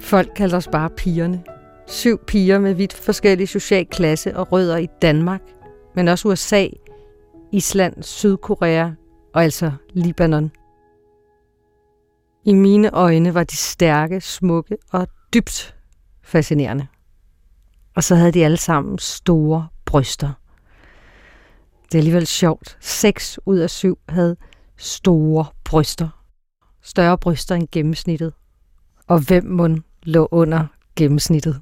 Folk 0.00 0.32
kaldte 0.36 0.54
os 0.54 0.68
bare 0.72 0.90
pigerne. 0.90 1.44
Syv 1.86 2.18
piger 2.26 2.58
med 2.58 2.74
vidt 2.74 2.92
forskellige 2.92 3.46
social 3.46 3.86
klasse 3.86 4.36
og 4.36 4.52
rødder 4.52 4.76
i 4.76 4.86
Danmark, 5.02 5.40
men 5.94 6.08
også 6.08 6.28
USA, 6.28 6.66
Island, 7.52 8.02
Sydkorea 8.02 8.90
og 9.34 9.44
altså 9.44 9.72
Libanon. 9.92 10.50
I 12.44 12.54
mine 12.54 12.90
øjne 12.90 13.34
var 13.34 13.44
de 13.44 13.56
stærke, 13.56 14.20
smukke 14.20 14.76
og 14.92 15.08
dybt 15.34 15.76
fascinerende. 16.22 16.86
Og 17.96 18.04
så 18.04 18.14
havde 18.14 18.32
de 18.32 18.44
alle 18.44 18.56
sammen 18.56 18.98
store 18.98 19.68
bryster. 19.84 20.32
Det 21.86 21.94
er 21.94 21.98
alligevel 21.98 22.26
sjovt. 22.26 22.76
6 22.80 23.38
ud 23.46 23.58
af 23.58 23.70
7 23.70 23.98
havde 24.08 24.36
store 24.76 25.46
bryster. 25.64 26.08
Større 26.82 27.18
bryster 27.18 27.54
end 27.54 27.68
gennemsnittet. 27.72 28.32
Og 29.06 29.18
hvem 29.20 29.44
mund 29.44 29.82
lå 30.02 30.28
under 30.30 30.66
gennemsnittet? 30.96 31.60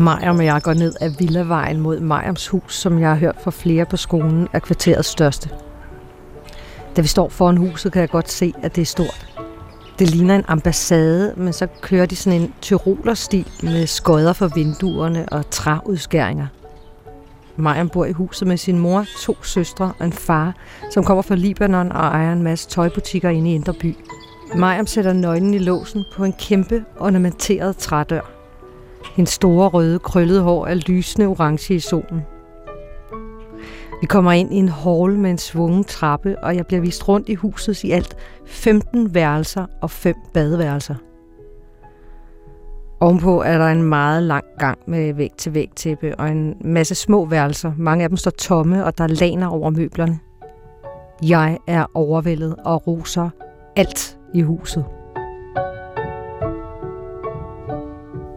Majam 0.00 0.36
og 0.38 0.44
jeg 0.44 0.62
går 0.62 0.74
ned 0.74 0.94
ad 1.00 1.10
Villavejen 1.18 1.80
mod 1.80 2.00
Majams 2.00 2.48
hus, 2.48 2.74
som 2.76 2.98
jeg 2.98 3.08
har 3.08 3.16
hørt 3.16 3.36
fra 3.40 3.50
flere 3.50 3.86
på 3.86 3.96
skolen, 3.96 4.48
er 4.52 4.58
kvarterets 4.58 5.08
største. 5.08 5.50
Da 6.96 7.00
vi 7.00 7.06
står 7.06 7.28
foran 7.28 7.56
huset, 7.56 7.92
kan 7.92 8.00
jeg 8.00 8.08
godt 8.08 8.30
se, 8.30 8.52
at 8.62 8.76
det 8.76 8.82
er 8.82 8.86
stort. 8.86 9.26
Det 9.98 10.10
ligner 10.10 10.36
en 10.36 10.44
ambassade, 10.48 11.34
men 11.36 11.52
så 11.52 11.66
kører 11.82 12.06
de 12.06 12.16
sådan 12.16 12.40
en 12.40 12.54
tyrolerstil 12.60 13.48
med 13.62 13.86
skodder 13.86 14.32
for 14.32 14.48
vinduerne 14.54 15.28
og 15.32 15.50
træudskæringer. 15.50 16.46
Mariam 17.56 17.88
bor 17.88 18.04
i 18.04 18.12
huset 18.12 18.48
med 18.48 18.56
sin 18.56 18.78
mor, 18.78 19.04
to 19.20 19.42
søstre 19.42 19.92
og 19.98 20.06
en 20.06 20.12
far, 20.12 20.54
som 20.90 21.04
kommer 21.04 21.22
fra 21.22 21.34
Libanon 21.34 21.92
og 21.92 21.98
ejer 21.98 22.32
en 22.32 22.42
masse 22.42 22.68
tøjbutikker 22.68 23.28
inde 23.28 23.50
i 23.50 23.54
Indre 23.54 23.74
By. 23.74 23.96
Mariam 24.56 24.86
sætter 24.86 25.12
nøglen 25.12 25.54
i 25.54 25.58
låsen 25.58 26.04
på 26.14 26.24
en 26.24 26.32
kæmpe 26.32 26.84
ornamenteret 27.00 27.76
trædør. 27.76 28.30
Hendes 29.16 29.32
store 29.32 29.68
røde, 29.68 29.98
krøllede 29.98 30.40
hår 30.40 30.66
er 30.66 30.74
lysende 30.74 31.26
orange 31.26 31.74
i 31.74 31.80
solen. 31.80 32.22
Vi 34.04 34.06
kommer 34.06 34.32
ind 34.32 34.54
i 34.54 34.56
en 34.56 34.68
hall 34.68 35.18
med 35.18 35.30
en 35.30 35.38
svungen 35.38 35.84
trappe, 35.84 36.38
og 36.38 36.56
jeg 36.56 36.66
bliver 36.66 36.80
vist 36.80 37.08
rundt 37.08 37.28
i 37.28 37.34
husets 37.34 37.84
i 37.84 37.90
alt 37.90 38.16
15 38.46 39.14
værelser 39.14 39.66
og 39.80 39.90
5 39.90 40.14
badeværelser. 40.34 40.94
Ovenpå 43.00 43.42
er 43.42 43.58
der 43.58 43.66
en 43.66 43.82
meget 43.82 44.22
lang 44.22 44.44
gang 44.58 44.78
med 44.86 45.14
væg-til-væg 45.14 45.70
tæppe 45.76 46.16
og 46.16 46.28
en 46.28 46.54
masse 46.64 46.94
små 46.94 47.24
værelser. 47.24 47.72
Mange 47.78 48.02
af 48.02 48.08
dem 48.08 48.16
står 48.16 48.30
tomme, 48.30 48.84
og 48.84 48.98
der 48.98 49.04
er 49.04 49.08
laner 49.08 49.46
over 49.46 49.70
møblerne. 49.70 50.18
Jeg 51.22 51.58
er 51.66 51.86
overvældet 51.94 52.56
og 52.64 52.86
roser 52.86 53.30
alt 53.76 54.18
i 54.34 54.42
huset. 54.42 54.84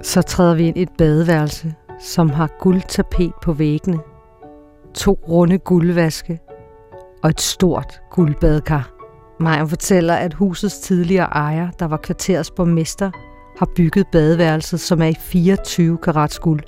Så 0.04 0.22
træder 0.22 0.56
vi 0.56 0.68
ind 0.68 0.78
i 0.78 0.82
et 0.82 0.92
badeværelse, 0.98 1.74
som 2.00 2.30
har 2.30 2.50
guldtapet 2.60 3.32
på 3.44 3.54
væggene, 3.54 4.00
to 4.94 5.20
runde 5.30 5.58
guldvaske 5.58 6.40
og 7.24 7.30
et 7.30 7.42
stort 7.42 8.02
guldbadekar. 8.12 8.94
Maja 9.40 9.64
fortæller, 9.64 10.14
at 10.14 10.34
husets 10.34 10.80
tidligere 10.80 11.26
ejer, 11.26 11.72
der 11.72 11.86
var 11.86 11.98
kvarterets 11.98 12.52
borgmester, 12.52 13.12
har 13.60 13.68
bygget 13.76 14.08
badeværelset, 14.12 14.80
som 14.80 15.02
er 15.02 15.06
i 15.06 15.16
24 15.20 15.98
karats 15.98 16.40
guld. 16.40 16.64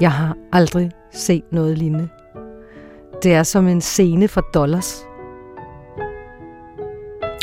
Jeg 0.00 0.12
har 0.12 0.36
aldrig 0.52 0.90
set 1.12 1.44
noget 1.52 1.78
lignende. 1.78 2.08
Det 3.22 3.34
er 3.34 3.42
som 3.42 3.68
en 3.68 3.80
scene 3.80 4.28
fra 4.28 4.42
dollars. 4.54 5.04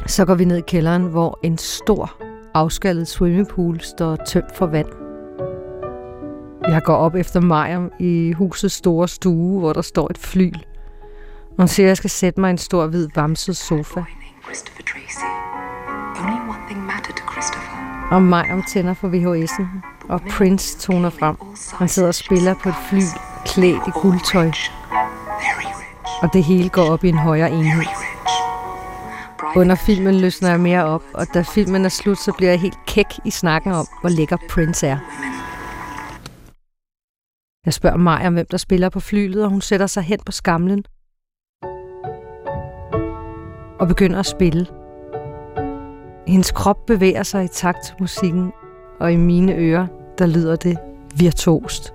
Så 0.08 0.26
går 0.26 0.36
vi 0.36 0.46
ned 0.46 0.58
i 0.58 0.62
kælderen, 0.62 1.04
hvor 1.04 1.40
en 1.44 1.58
stor, 1.58 2.18
afskallet 2.54 3.08
swimmingpool 3.08 3.80
står 3.80 4.16
tømt 4.16 4.56
for 4.56 4.66
vand. 4.66 5.07
Jeg 6.68 6.82
går 6.84 6.96
op 6.96 7.16
efter 7.16 7.40
Maja 7.40 7.80
i 8.00 8.32
husets 8.32 8.76
store 8.76 9.08
stue, 9.08 9.60
hvor 9.60 9.74
der 9.74 9.82
står 9.82 10.08
et 10.10 10.18
flyl. 10.18 10.66
Hun 11.58 11.68
siger, 11.68 11.88
at 11.88 11.90
jeg 11.90 11.98
skal 11.98 12.10
sætte 12.10 12.40
mig 12.40 12.50
i 12.50 12.52
en 12.52 12.58
stor 12.58 12.88
hvid 12.88 13.08
vamset 13.16 13.58
sofa. 13.58 14.00
Only 16.20 16.40
one 16.50 16.60
thing 16.68 16.86
mattered 16.86 17.16
to 17.16 17.32
Christopher. 17.32 18.08
Og 18.12 18.22
Maja 18.22 18.62
tænder 18.68 18.94
for 18.94 19.08
VHS'en, 19.08 19.66
og 20.10 20.22
Prince 20.22 20.80
toner 20.80 21.10
frem. 21.10 21.36
Han 21.74 21.88
sidder 21.88 22.08
og 22.08 22.16
spiller 22.16 22.56
på 22.64 22.70
et 22.70 22.76
fly, 22.90 23.02
klædt 23.46 23.82
i 23.88 23.92
guldtøj, 24.02 24.52
og 26.22 26.34
det 26.34 26.44
hele 26.44 26.70
går 26.70 26.90
op 26.90 27.04
i 27.04 27.10
en 27.10 27.18
højere 27.18 27.52
enhed. 27.52 27.86
Under 29.56 29.76
filmen 29.76 30.16
løsner 30.16 30.50
jeg 30.50 30.60
mere 30.60 30.86
op, 30.86 31.04
og 31.14 31.26
da 31.34 31.42
filmen 31.42 31.86
er 31.86 31.90
slut, 31.90 32.18
så 32.18 32.32
bliver 32.38 32.52
jeg 32.52 32.60
helt 32.60 32.80
kæk 32.88 33.06
i 33.26 33.32
snakken 33.32 33.72
om, 33.72 33.88
hvor 34.02 34.10
lækker 34.10 34.38
Prince 34.50 34.88
er. 34.88 34.98
Jeg 37.68 37.74
spørger 37.74 37.98
Maja, 37.98 38.30
hvem 38.30 38.46
der 38.52 38.58
spiller 38.58 38.90
på 38.90 39.00
flylet, 39.00 39.44
og 39.44 39.50
hun 39.50 39.62
sætter 39.62 39.88
sig 39.88 40.04
hen 40.04 40.20
på 40.26 40.32
skamlen 40.32 40.84
og 43.80 43.88
begynder 43.88 44.20
at 44.20 44.26
spille. 44.26 44.68
Hendes 46.28 46.52
krop 46.52 46.86
bevæger 46.86 47.24
sig 47.24 47.44
i 47.44 47.48
takt 47.48 47.86
til 47.86 47.96
musikken, 48.00 48.52
og 49.00 49.14
i 49.14 49.16
mine 49.16 49.56
ører, 49.56 49.88
der 50.18 50.26
lyder 50.26 50.56
det 50.56 50.78
virtuost. 51.18 51.94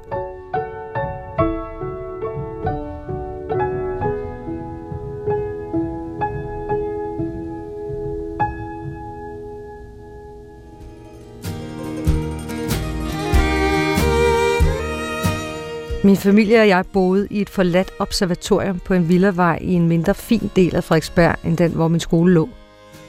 Min 16.12 16.16
familie 16.16 16.60
og 16.60 16.68
jeg 16.68 16.84
boede 16.92 17.26
i 17.30 17.40
et 17.40 17.50
forladt 17.50 17.90
observatorium 17.98 18.78
på 18.78 18.94
en 18.94 19.08
villavej 19.08 19.58
i 19.60 19.72
en 19.72 19.88
mindre 19.88 20.14
fin 20.14 20.50
del 20.56 20.76
af 20.76 20.84
Frederiksberg, 20.84 21.36
end 21.44 21.56
den, 21.56 21.72
hvor 21.72 21.88
min 21.88 22.00
skole 22.00 22.34
lå. 22.34 22.48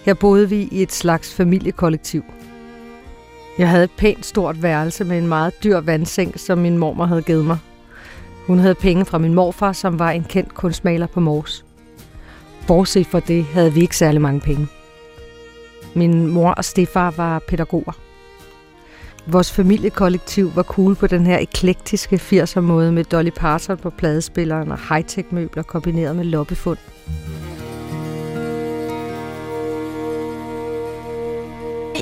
Her 0.06 0.14
boede 0.14 0.50
vi 0.50 0.70
i 0.72 0.82
et 0.82 0.92
slags 0.92 1.34
familiekollektiv. 1.34 2.24
Jeg 3.58 3.70
havde 3.70 3.84
et 3.84 3.92
pænt 3.98 4.26
stort 4.26 4.64
værelse 4.64 5.04
med 5.04 5.18
en 5.18 5.28
meget 5.28 5.64
dyr 5.64 5.78
vandseng, 5.80 6.40
som 6.40 6.58
min 6.58 6.78
mormor 6.78 7.06
havde 7.06 7.22
givet 7.22 7.46
mig. 7.46 7.58
Hun 8.48 8.60
havde 8.60 8.76
penge 8.76 9.06
fra 9.06 9.18
min 9.18 9.34
morfar, 9.34 9.72
som 9.72 10.00
var 10.00 10.12
en 10.12 10.24
kendt 10.24 10.54
kunstmaler 10.54 11.08
på 11.08 11.20
Mors. 11.20 11.66
Bortset 12.68 13.08
fra 13.08 13.20
det 13.20 13.46
havde 13.46 13.74
vi 13.74 13.82
ikke 13.82 13.98
særlig 13.98 14.22
mange 14.22 14.40
penge. 14.40 14.68
Min 15.96 16.28
mor 16.28 16.52
og 16.52 16.66
stefar 16.66 17.12
var 17.12 17.40
pædagoger. 17.40 17.94
Vores 19.28 19.52
familiekollektiv 19.52 20.56
var 20.56 20.64
cool 20.64 20.96
på 20.96 21.08
den 21.08 21.26
her 21.26 21.38
eklektiske 21.40 22.16
80'er 22.16 22.60
måde 22.60 22.92
med 22.92 23.04
Dolly 23.04 23.30
Parton 23.30 23.78
på 23.78 23.90
pladespilleren 23.90 24.72
og 24.72 24.78
high-tech 24.90 25.28
møbler 25.32 25.64
kombineret 25.64 26.16
med 26.16 26.24
loppefund. 26.26 26.78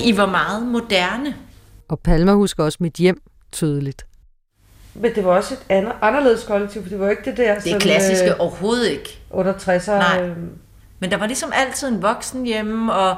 I 0.04 0.16
var 0.16 0.26
meget 0.26 0.66
moderne. 0.66 1.34
Og 1.88 1.98
Palma 1.98 2.32
husker 2.32 2.64
også 2.64 2.78
mit 2.80 2.94
hjem 2.94 3.22
tydeligt. 3.52 4.06
Men 4.94 5.14
det 5.14 5.24
var 5.24 5.30
også 5.30 5.54
et 5.54 5.60
andet, 5.68 5.92
anderledes 6.02 6.44
kollektiv, 6.44 6.82
for 6.82 6.88
det 6.88 7.00
var 7.00 7.10
ikke 7.10 7.22
det 7.24 7.36
der 7.36 7.58
Det 7.60 7.72
er 7.72 7.78
klassiske 7.78 8.28
øh, 8.30 8.34
overhovedet 8.38 8.88
ikke. 8.90 9.18
under 9.30 9.52
60'er. 9.52 9.90
Nej. 9.90 10.22
Øh, 10.22 10.36
Men 11.00 11.10
der 11.10 11.16
var 11.16 11.26
ligesom 11.26 11.50
altid 11.54 11.88
en 11.88 12.02
voksen 12.02 12.44
hjemme, 12.44 12.92
og 12.92 13.16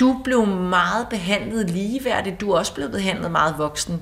du 0.00 0.20
blev 0.24 0.46
meget 0.46 1.06
behandlet 1.10 1.70
ligeværdigt. 1.70 2.40
Du 2.40 2.50
er 2.50 2.58
også 2.58 2.74
blevet 2.74 2.92
behandlet 2.92 3.30
meget 3.30 3.54
voksen. 3.58 4.00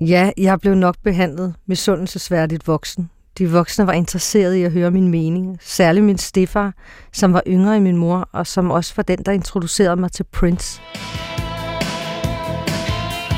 Ja, 0.00 0.30
jeg 0.36 0.60
blev 0.60 0.74
nok 0.74 0.96
behandlet 1.04 1.54
misundelsesværdigt 1.66 2.66
voksen. 2.66 3.10
De 3.38 3.50
voksne 3.50 3.86
var 3.86 3.92
interesserede 3.92 4.60
i 4.60 4.62
at 4.62 4.72
høre 4.72 4.90
min 4.90 5.08
mening. 5.08 5.58
Særligt 5.60 6.04
min 6.04 6.18
stefar, 6.18 6.74
som 7.12 7.32
var 7.32 7.42
yngre 7.46 7.76
end 7.76 7.84
min 7.84 7.96
mor, 7.96 8.28
og 8.32 8.46
som 8.46 8.70
også 8.70 8.92
var 8.96 9.02
den, 9.02 9.18
der 9.18 9.32
introducerede 9.32 9.96
mig 9.96 10.12
til 10.12 10.24
Prince. 10.24 10.80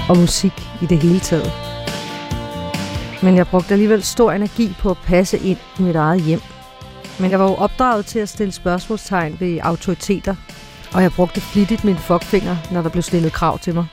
Og 0.09 0.17
musik 0.17 0.53
i 0.83 0.87
det 0.87 0.99
hele 0.99 1.21
taget. 1.21 1.53
Men 3.23 3.37
jeg 3.37 3.47
brugte 3.47 3.73
alligevel 3.73 4.03
stor 4.03 4.33
energi 4.33 4.75
på 4.81 4.91
at 4.91 4.97
passe 5.05 5.39
ind 5.39 5.59
i 5.79 5.83
mit 5.83 5.97
eget 5.97 6.23
hjem. 6.23 6.41
Men 7.21 7.31
jeg 7.31 7.39
var 7.39 7.49
jo 7.49 7.55
opdraget 7.55 8.07
til 8.07 8.19
at 8.19 8.29
stille 8.29 8.53
spørgsmålstegn 8.53 9.37
ved 9.41 9.59
autoriteter, 9.63 10.35
og 10.95 11.03
jeg 11.03 11.13
brugte 11.13 11.41
flittigt 11.41 11.85
min 11.85 11.97
fuckfinger, 11.97 12.57
når 12.71 12.83
der 12.83 12.89
blev 12.89 13.03
stillet 13.03 13.33
krav 13.33 13.59
til 13.59 13.75
mig. 13.75 13.87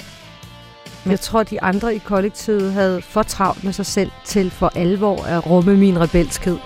Men 1.04 1.12
jeg 1.12 1.20
tror, 1.20 1.44
de 1.44 1.62
andre 1.62 1.96
i 1.96 1.98
kollektivet 1.98 2.74
havde 2.74 3.02
for 3.02 3.24
travlt 3.24 3.64
med 3.64 3.74
sig 3.74 3.86
selv 3.86 4.12
til 4.26 4.52
for 4.52 4.72
alvor 4.76 5.24
at 5.24 5.50
rumme 5.50 5.78
min 5.78 6.00
rebelskhed. 6.00 6.58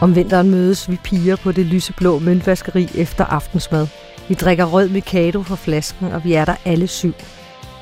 Om 0.00 0.16
vinteren 0.16 0.50
mødes 0.50 0.90
vi 0.90 0.98
piger 1.04 1.36
på 1.36 1.52
det 1.52 1.66
lyseblå 1.66 2.18
møntvaskeri 2.18 2.88
efter 2.94 3.24
aftensmad. 3.24 3.86
Vi 4.28 4.34
drikker 4.34 4.64
rød 4.64 4.88
Mikado 4.88 5.42
fra 5.42 5.56
flasken, 5.56 6.12
og 6.12 6.24
vi 6.24 6.32
er 6.32 6.44
der 6.44 6.54
alle 6.64 6.86
syv. 6.86 7.12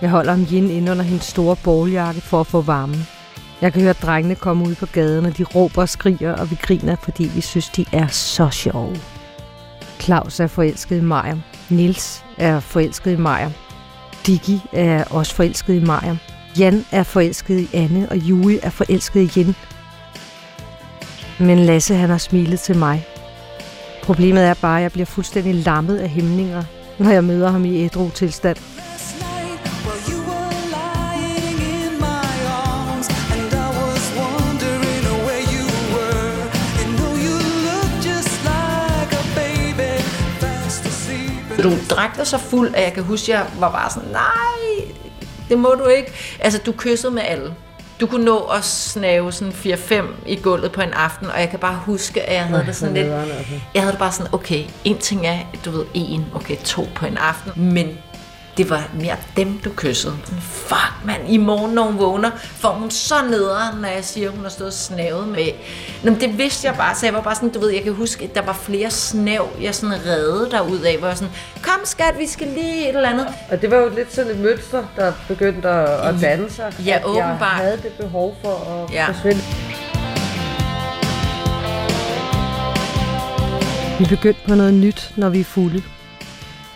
Jeg 0.02 0.10
holder 0.10 0.32
om 0.32 0.46
Yin 0.52 0.70
ind 0.70 0.90
under 0.90 1.02
hendes 1.04 1.24
store 1.24 1.56
bowljakke 1.64 2.20
for 2.20 2.40
at 2.40 2.46
få 2.46 2.60
varmen. 2.60 3.15
Jeg 3.60 3.72
kan 3.72 3.82
høre 3.82 3.92
drengene 3.92 4.34
komme 4.34 4.68
ud 4.68 4.74
på 4.74 4.86
gaden, 4.86 5.26
og 5.26 5.38
de 5.38 5.44
råber 5.44 5.82
og 5.82 5.88
skriger, 5.88 6.32
og 6.32 6.50
vi 6.50 6.58
griner, 6.62 6.96
fordi 7.02 7.30
vi 7.34 7.40
synes, 7.40 7.68
de 7.68 7.84
er 7.92 8.06
så 8.06 8.50
sjove. 8.50 8.96
Claus 10.00 10.40
er 10.40 10.46
forelsket 10.46 10.96
i 10.96 11.00
Maja. 11.00 11.34
Nils 11.70 12.24
er 12.36 12.60
forelsket 12.60 13.12
i 13.12 13.16
Maja. 13.16 13.50
Diggi 14.26 14.60
er 14.72 15.04
også 15.04 15.34
forelsket 15.34 15.74
i 15.74 15.84
Maja. 15.84 16.16
Jan 16.58 16.84
er 16.92 17.02
forelsket 17.02 17.60
i 17.60 17.68
Anne, 17.72 18.08
og 18.10 18.16
Julie 18.16 18.64
er 18.64 18.70
forelsket 18.70 19.20
i 19.20 19.40
Jen. 19.40 19.56
Men 21.38 21.58
Lasse 21.58 21.94
han 21.94 22.10
har 22.10 22.18
smilet 22.18 22.60
til 22.60 22.76
mig. 22.76 23.06
Problemet 24.02 24.44
er 24.44 24.54
bare, 24.54 24.78
at 24.78 24.82
jeg 24.82 24.92
bliver 24.92 25.06
fuldstændig 25.06 25.54
lammet 25.54 25.98
af 25.98 26.08
hæmninger, 26.08 26.62
når 26.98 27.10
jeg 27.10 27.24
møder 27.24 27.50
ham 27.50 27.64
i 27.64 27.84
ædru 27.84 28.10
tilstand. 28.10 28.56
Du 41.62 41.72
drak 41.90 42.16
dig 42.16 42.26
så 42.26 42.38
fuld, 42.38 42.74
at 42.74 42.82
jeg 42.82 42.92
kan 42.92 43.02
huske, 43.02 43.34
at 43.34 43.38
jeg 43.38 43.46
var 43.58 43.70
bare 43.70 43.90
sådan, 43.90 44.08
nej, 44.08 44.92
det 45.48 45.58
må 45.58 45.68
du 45.78 45.86
ikke. 45.86 46.12
Altså, 46.40 46.60
du 46.66 46.72
kyssede 46.72 47.12
med 47.12 47.22
alle. 47.22 47.54
Du 48.00 48.06
kunne 48.06 48.24
nå 48.24 48.38
at 48.38 48.64
snave 48.64 49.32
sådan 49.32 49.52
4-5 49.52 50.04
i 50.26 50.36
gulvet 50.36 50.72
på 50.72 50.80
en 50.80 50.92
aften, 50.92 51.26
og 51.30 51.40
jeg 51.40 51.50
kan 51.50 51.58
bare 51.58 51.80
huske, 51.84 52.22
at 52.22 52.34
jeg 52.34 52.44
havde 52.44 52.66
det 52.66 52.76
sådan 52.76 52.94
lidt... 53.04 53.06
Jeg 53.74 53.82
havde 53.82 53.92
det 53.92 53.98
bare 53.98 54.12
sådan, 54.12 54.34
okay, 54.34 54.64
en 54.84 54.98
ting 54.98 55.26
er, 55.26 55.38
du 55.64 55.70
ved, 55.70 55.84
en, 55.94 56.26
okay, 56.34 56.56
to 56.64 56.88
på 56.94 57.06
en 57.06 57.16
aften, 57.16 57.52
men 57.74 57.98
det 58.56 58.70
var 58.70 58.88
mere 59.00 59.16
dem, 59.36 59.58
du 59.64 59.70
kyssede. 59.76 60.14
Fuck, 60.40 60.92
mand, 61.04 61.22
i 61.28 61.36
morgen, 61.36 61.74
når 61.74 61.82
hun 61.82 61.98
vågner, 61.98 62.30
får 62.36 62.68
hun 62.72 62.90
så 62.90 63.14
nederen, 63.30 63.80
når 63.80 63.88
jeg 63.88 64.04
siger, 64.04 64.28
at 64.28 64.34
hun 64.34 64.42
har 64.42 64.50
stået 64.50 64.68
og 64.68 64.72
snavet 64.74 65.28
med. 65.28 65.46
Nå, 66.02 66.10
men 66.10 66.20
det 66.20 66.38
vidste 66.38 66.66
jeg 66.66 66.76
bare, 66.76 66.94
så 66.94 67.06
jeg 67.06 67.14
var 67.14 67.20
bare 67.20 67.34
sådan, 67.34 67.48
du 67.48 67.58
ved, 67.60 67.70
jeg 67.70 67.82
kan 67.82 67.94
huske, 67.94 68.24
at 68.24 68.34
der 68.34 68.42
var 68.42 68.52
flere 68.52 68.90
snæv, 68.90 69.48
jeg 69.62 69.74
sådan 69.74 70.06
redde 70.06 70.48
derud 70.50 70.80
af, 70.80 70.98
hvor 70.98 71.08
jeg 71.08 71.16
sådan, 71.16 71.32
kom 71.62 71.80
skat, 71.84 72.14
vi 72.18 72.26
skal 72.26 72.46
lige 72.48 72.82
et 72.88 72.96
eller 72.96 73.08
andet. 73.08 73.26
Og 73.50 73.62
det 73.62 73.70
var 73.70 73.76
jo 73.76 73.88
lidt 73.96 74.14
sådan 74.14 74.30
et 74.30 74.38
mønster, 74.38 74.84
der 74.96 75.12
begyndte 75.28 75.68
at, 75.68 76.14
at 76.14 76.20
danne 76.20 76.50
sig. 76.50 76.72
Ja, 76.86 76.98
åbenbart. 77.04 77.40
Jeg 77.40 77.48
havde 77.48 77.76
det 77.82 77.92
behov 77.92 78.36
for 78.44 78.84
at 78.88 78.94
Ja. 78.94 79.06
forsvinde. 79.08 79.40
Vi 83.98 84.04
er 84.04 84.08
begyndt 84.08 84.38
på 84.48 84.54
noget 84.54 84.74
nyt, 84.74 85.12
når 85.16 85.28
vi 85.28 85.40
er 85.40 85.44
fulde. 85.44 85.82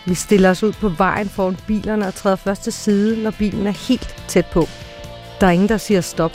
Vi 0.05 0.13
stiller 0.13 0.49
os 0.49 0.63
ud 0.63 0.73
på 0.73 0.89
vejen 0.89 1.29
foran 1.29 1.57
bilerne 1.67 2.07
og 2.07 2.13
træder 2.13 2.35
først 2.35 2.63
til 2.63 2.73
side, 2.73 3.23
når 3.23 3.31
bilen 3.31 3.67
er 3.67 3.87
helt 3.87 4.15
tæt 4.27 4.45
på. 4.45 4.67
Der 5.41 5.47
er 5.47 5.51
ingen, 5.51 5.69
der 5.69 5.77
siger 5.77 6.01
stop, 6.01 6.31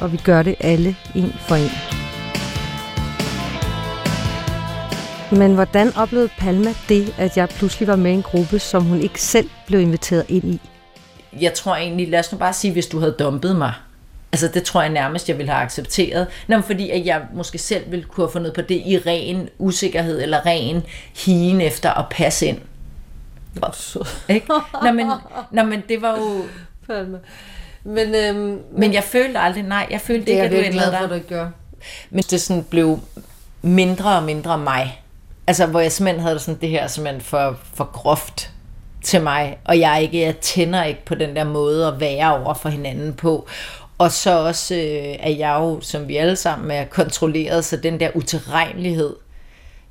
og 0.00 0.12
vi 0.12 0.16
gør 0.24 0.42
det 0.42 0.54
alle 0.60 0.96
en 1.14 1.32
for 1.48 1.54
en. 1.54 1.70
Men 5.38 5.54
hvordan 5.54 5.96
oplevede 5.96 6.30
Palma 6.38 6.74
det, 6.88 7.14
at 7.18 7.36
jeg 7.36 7.48
pludselig 7.48 7.88
var 7.88 7.96
med 7.96 8.10
i 8.10 8.14
en 8.14 8.22
gruppe, 8.22 8.58
som 8.58 8.84
hun 8.84 9.00
ikke 9.00 9.22
selv 9.22 9.50
blev 9.66 9.80
inviteret 9.80 10.24
ind 10.28 10.44
i? 10.44 10.60
jeg 11.40 11.54
tror 11.54 11.76
egentlig, 11.76 12.08
lad 12.08 12.18
os 12.18 12.32
nu 12.32 12.38
bare 12.38 12.52
sige, 12.52 12.72
hvis 12.72 12.86
du 12.86 12.98
havde 12.98 13.16
dumpet 13.18 13.56
mig. 13.56 13.72
Altså 14.32 14.48
det 14.48 14.62
tror 14.62 14.82
jeg 14.82 14.90
nærmest, 14.90 15.28
jeg 15.28 15.38
ville 15.38 15.52
have 15.52 15.64
accepteret. 15.64 16.26
Nå, 16.48 16.60
fordi 16.60 16.90
at 16.90 17.06
jeg 17.06 17.22
måske 17.34 17.58
selv 17.58 17.90
ville 17.90 18.04
kunne 18.04 18.26
have 18.26 18.32
fundet 18.32 18.54
på 18.54 18.60
det 18.60 18.82
i 18.86 18.98
ren 19.06 19.48
usikkerhed, 19.58 20.22
eller 20.22 20.46
ren 20.46 20.82
higen 21.24 21.60
efter 21.60 21.90
at 21.90 22.04
passe 22.10 22.46
ind. 22.46 22.58
Ikke? 24.28 24.46
Nå, 24.82 24.92
men, 24.92 25.10
nå, 25.50 25.62
men 25.62 25.82
det 25.88 26.02
var 26.02 26.18
jo... 26.18 26.42
Palme. 26.86 27.18
Men, 27.84 28.14
øhm, 28.14 28.62
Men 28.72 28.92
jeg 28.92 29.04
følte 29.04 29.38
aldrig, 29.38 29.62
nej, 29.62 29.86
jeg 29.90 30.00
følte 30.00 30.26
det 30.26 30.38
er 30.38 30.42
ikke, 30.42 30.56
jeg 30.56 30.64
at 30.64 30.72
du 30.72 30.72
virkelig 30.72 30.72
glad 30.72 30.86
ændrede 30.86 30.98
for, 30.98 31.04
at 31.04 31.10
du 31.10 31.14
dig. 31.14 31.24
gør. 31.28 31.50
Men 32.10 32.24
det 32.30 32.40
sådan 32.40 32.64
blev 32.64 33.00
mindre 33.62 34.16
og 34.16 34.22
mindre 34.22 34.58
mig. 34.58 35.02
Altså, 35.46 35.66
hvor 35.66 35.80
jeg 35.80 35.92
simpelthen 35.92 36.22
havde 36.22 36.34
det 36.34 36.42
sådan, 36.42 36.60
det 36.60 36.68
her 36.68 36.82
er 36.82 36.86
simpelthen 36.86 37.20
for, 37.20 37.58
for 37.74 37.84
groft 37.92 38.50
til 39.04 39.22
mig, 39.22 39.58
og 39.64 39.80
jeg 39.80 39.92
er 39.92 39.96
ikke, 39.96 40.20
jeg 40.20 40.36
tænder 40.36 40.84
ikke 40.84 41.04
på 41.04 41.14
den 41.14 41.36
der 41.36 41.44
måde 41.44 41.86
at 41.86 42.00
være 42.00 42.38
over 42.38 42.54
for 42.54 42.68
hinanden 42.68 43.14
på. 43.14 43.48
Og 43.98 44.12
så 44.12 44.38
også 44.38 44.74
øh, 44.74 45.16
er 45.20 45.30
jeg 45.30 45.56
jo, 45.60 45.80
som 45.80 46.08
vi 46.08 46.16
alle 46.16 46.36
sammen 46.36 46.70
er 46.70 46.84
kontrolleret, 46.84 47.64
så 47.64 47.76
den 47.76 48.00
der 48.00 48.10
utilregnelighed, 48.14 49.16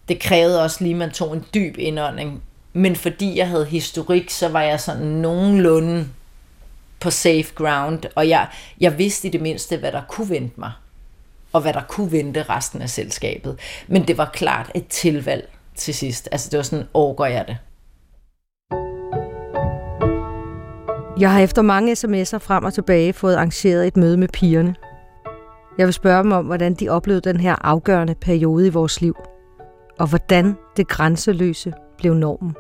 det 0.08 0.20
krævede 0.20 0.64
også 0.64 0.84
lige, 0.84 0.94
at 0.94 0.98
man 0.98 1.12
tog 1.12 1.34
en 1.34 1.46
dyb 1.54 1.76
indånding. 1.78 2.44
Men 2.74 2.96
fordi 2.96 3.38
jeg 3.38 3.48
havde 3.48 3.66
historik, 3.66 4.30
så 4.30 4.50
var 4.50 4.62
jeg 4.62 4.80
sådan 4.80 5.08
nogenlunde 5.08 6.08
på 7.00 7.10
safe 7.10 7.54
ground, 7.56 8.04
og 8.16 8.30
jeg, 8.30 8.48
jeg 8.80 8.98
vidste 8.98 9.28
i 9.28 9.32
det 9.32 9.42
mindste, 9.42 9.78
hvad 9.78 9.92
der 9.92 10.02
kunne 10.10 10.30
vente 10.30 10.60
mig 10.60 10.72
og 11.54 11.62
hvad 11.62 11.74
der 11.74 11.82
kunne 11.82 12.12
vente 12.12 12.44
resten 12.44 12.82
af 12.82 12.90
selskabet. 12.90 13.60
Men 13.88 14.08
det 14.08 14.18
var 14.18 14.30
klart 14.34 14.72
et 14.76 14.88
tilvalg 14.88 15.50
til 15.76 15.94
sidst. 15.94 16.30
Altså 16.32 16.50
det 16.50 16.58
var 16.58 16.64
sådan, 16.64 16.86
overgår 16.94 17.26
jeg 17.26 17.46
det. 17.48 17.58
Jeg 21.20 21.32
har 21.32 21.40
efter 21.40 21.62
mange 21.62 21.94
sms'er 21.94 22.38
frem 22.38 22.64
og 22.64 22.74
tilbage 22.74 23.14
fået 23.14 23.36
arrangeret 23.36 23.88
et 23.88 23.98
møde 23.98 24.18
med 24.18 24.28
pigerne. 24.28 24.76
Jeg 25.78 25.88
vil 25.88 25.94
spørge 25.94 26.24
dem 26.24 26.32
om, 26.32 26.46
hvordan 26.46 26.74
de 26.74 26.90
oplevede 26.90 27.30
den 27.30 27.40
her 27.40 27.56
afgørende 27.66 28.16
periode 28.16 28.68
i 28.68 28.70
vores 28.70 29.02
liv, 29.02 29.16
og 30.00 30.08
hvordan 30.08 30.58
det 30.78 30.88
grænseløse 30.88 31.74
blev 32.02 32.14
normen. 32.14 32.56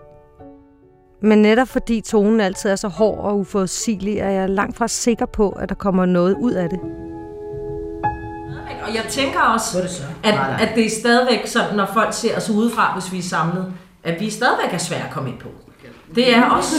Men 1.22 1.42
netop 1.42 1.68
fordi 1.68 2.02
tonen 2.02 2.40
altid 2.40 2.70
er 2.70 2.76
så 2.76 2.88
hård 2.88 3.18
og 3.18 3.40
uforudsigelig, 3.40 4.18
er 4.18 4.30
jeg 4.30 4.50
langt 4.50 4.78
fra 4.78 4.88
sikker 4.88 5.26
på, 5.26 5.50
at 5.50 5.70
der 5.70 5.76
kommer 5.76 6.06
noget 6.06 6.36
ud 6.40 6.52
af 6.52 6.70
det. 6.70 6.80
Og 8.88 8.96
jeg 8.96 9.04
tænker 9.10 9.40
også, 9.40 9.78
at, 10.24 10.34
at 10.60 10.70
det 10.76 10.86
er 10.86 10.90
stadigvæk 10.90 11.48
sådan, 11.48 11.76
når 11.76 11.86
folk 11.94 12.14
ser 12.14 12.38
os 12.38 12.50
udefra, 12.50 12.94
hvis 12.94 13.12
vi 13.12 13.18
er 13.18 13.24
samlet, 13.24 13.74
at 14.04 14.20
vi 14.20 14.30
stadigvæk 14.30 14.74
er 14.74 14.78
svære 14.78 15.06
at 15.06 15.12
komme 15.12 15.30
ind 15.30 15.40
på. 15.40 15.48
Det 16.16 16.36
er 16.36 16.50
også. 16.58 16.76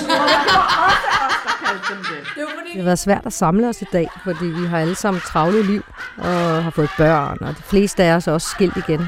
Det 2.67 2.77
har 2.77 2.85
været 2.85 2.99
svært 2.99 3.27
at 3.27 3.33
samle 3.33 3.69
os 3.69 3.83
i 3.83 3.85
dag, 3.93 4.09
fordi 4.25 4.47
vi 4.47 4.67
har 4.67 4.79
alle 4.79 4.95
sammen 4.95 5.21
travle 5.21 5.63
liv 5.63 5.83
og 6.19 6.65
har 6.65 6.71
fået 6.71 6.91
børn, 6.99 7.39
og 7.41 7.49
de 7.49 7.63
fleste 7.63 8.05
af 8.05 8.15
os 8.15 8.27
er 8.27 8.33
også 8.33 8.49
skilt 8.49 8.77
igen. 8.77 9.01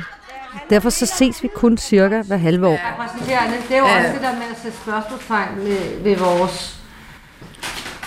Derfor 0.71 0.91
så 0.91 1.07
ses 1.07 1.43
vi 1.43 1.49
kun 1.55 1.79
cirka 1.79 2.23
hver 2.23 2.37
halve 2.37 2.67
år. 2.67 2.79
Præsenterende. 2.99 3.57
Det 3.69 3.77
er 3.77 3.79
jo 3.79 3.85
også 3.85 4.13
det 4.13 4.21
der 4.23 4.33
med 4.33 4.43
at 4.51 4.59
sætte 4.63 4.77
spørgsmålstegn 4.79 5.49
ved, 5.57 6.03
ved 6.03 6.17
vores 6.17 6.77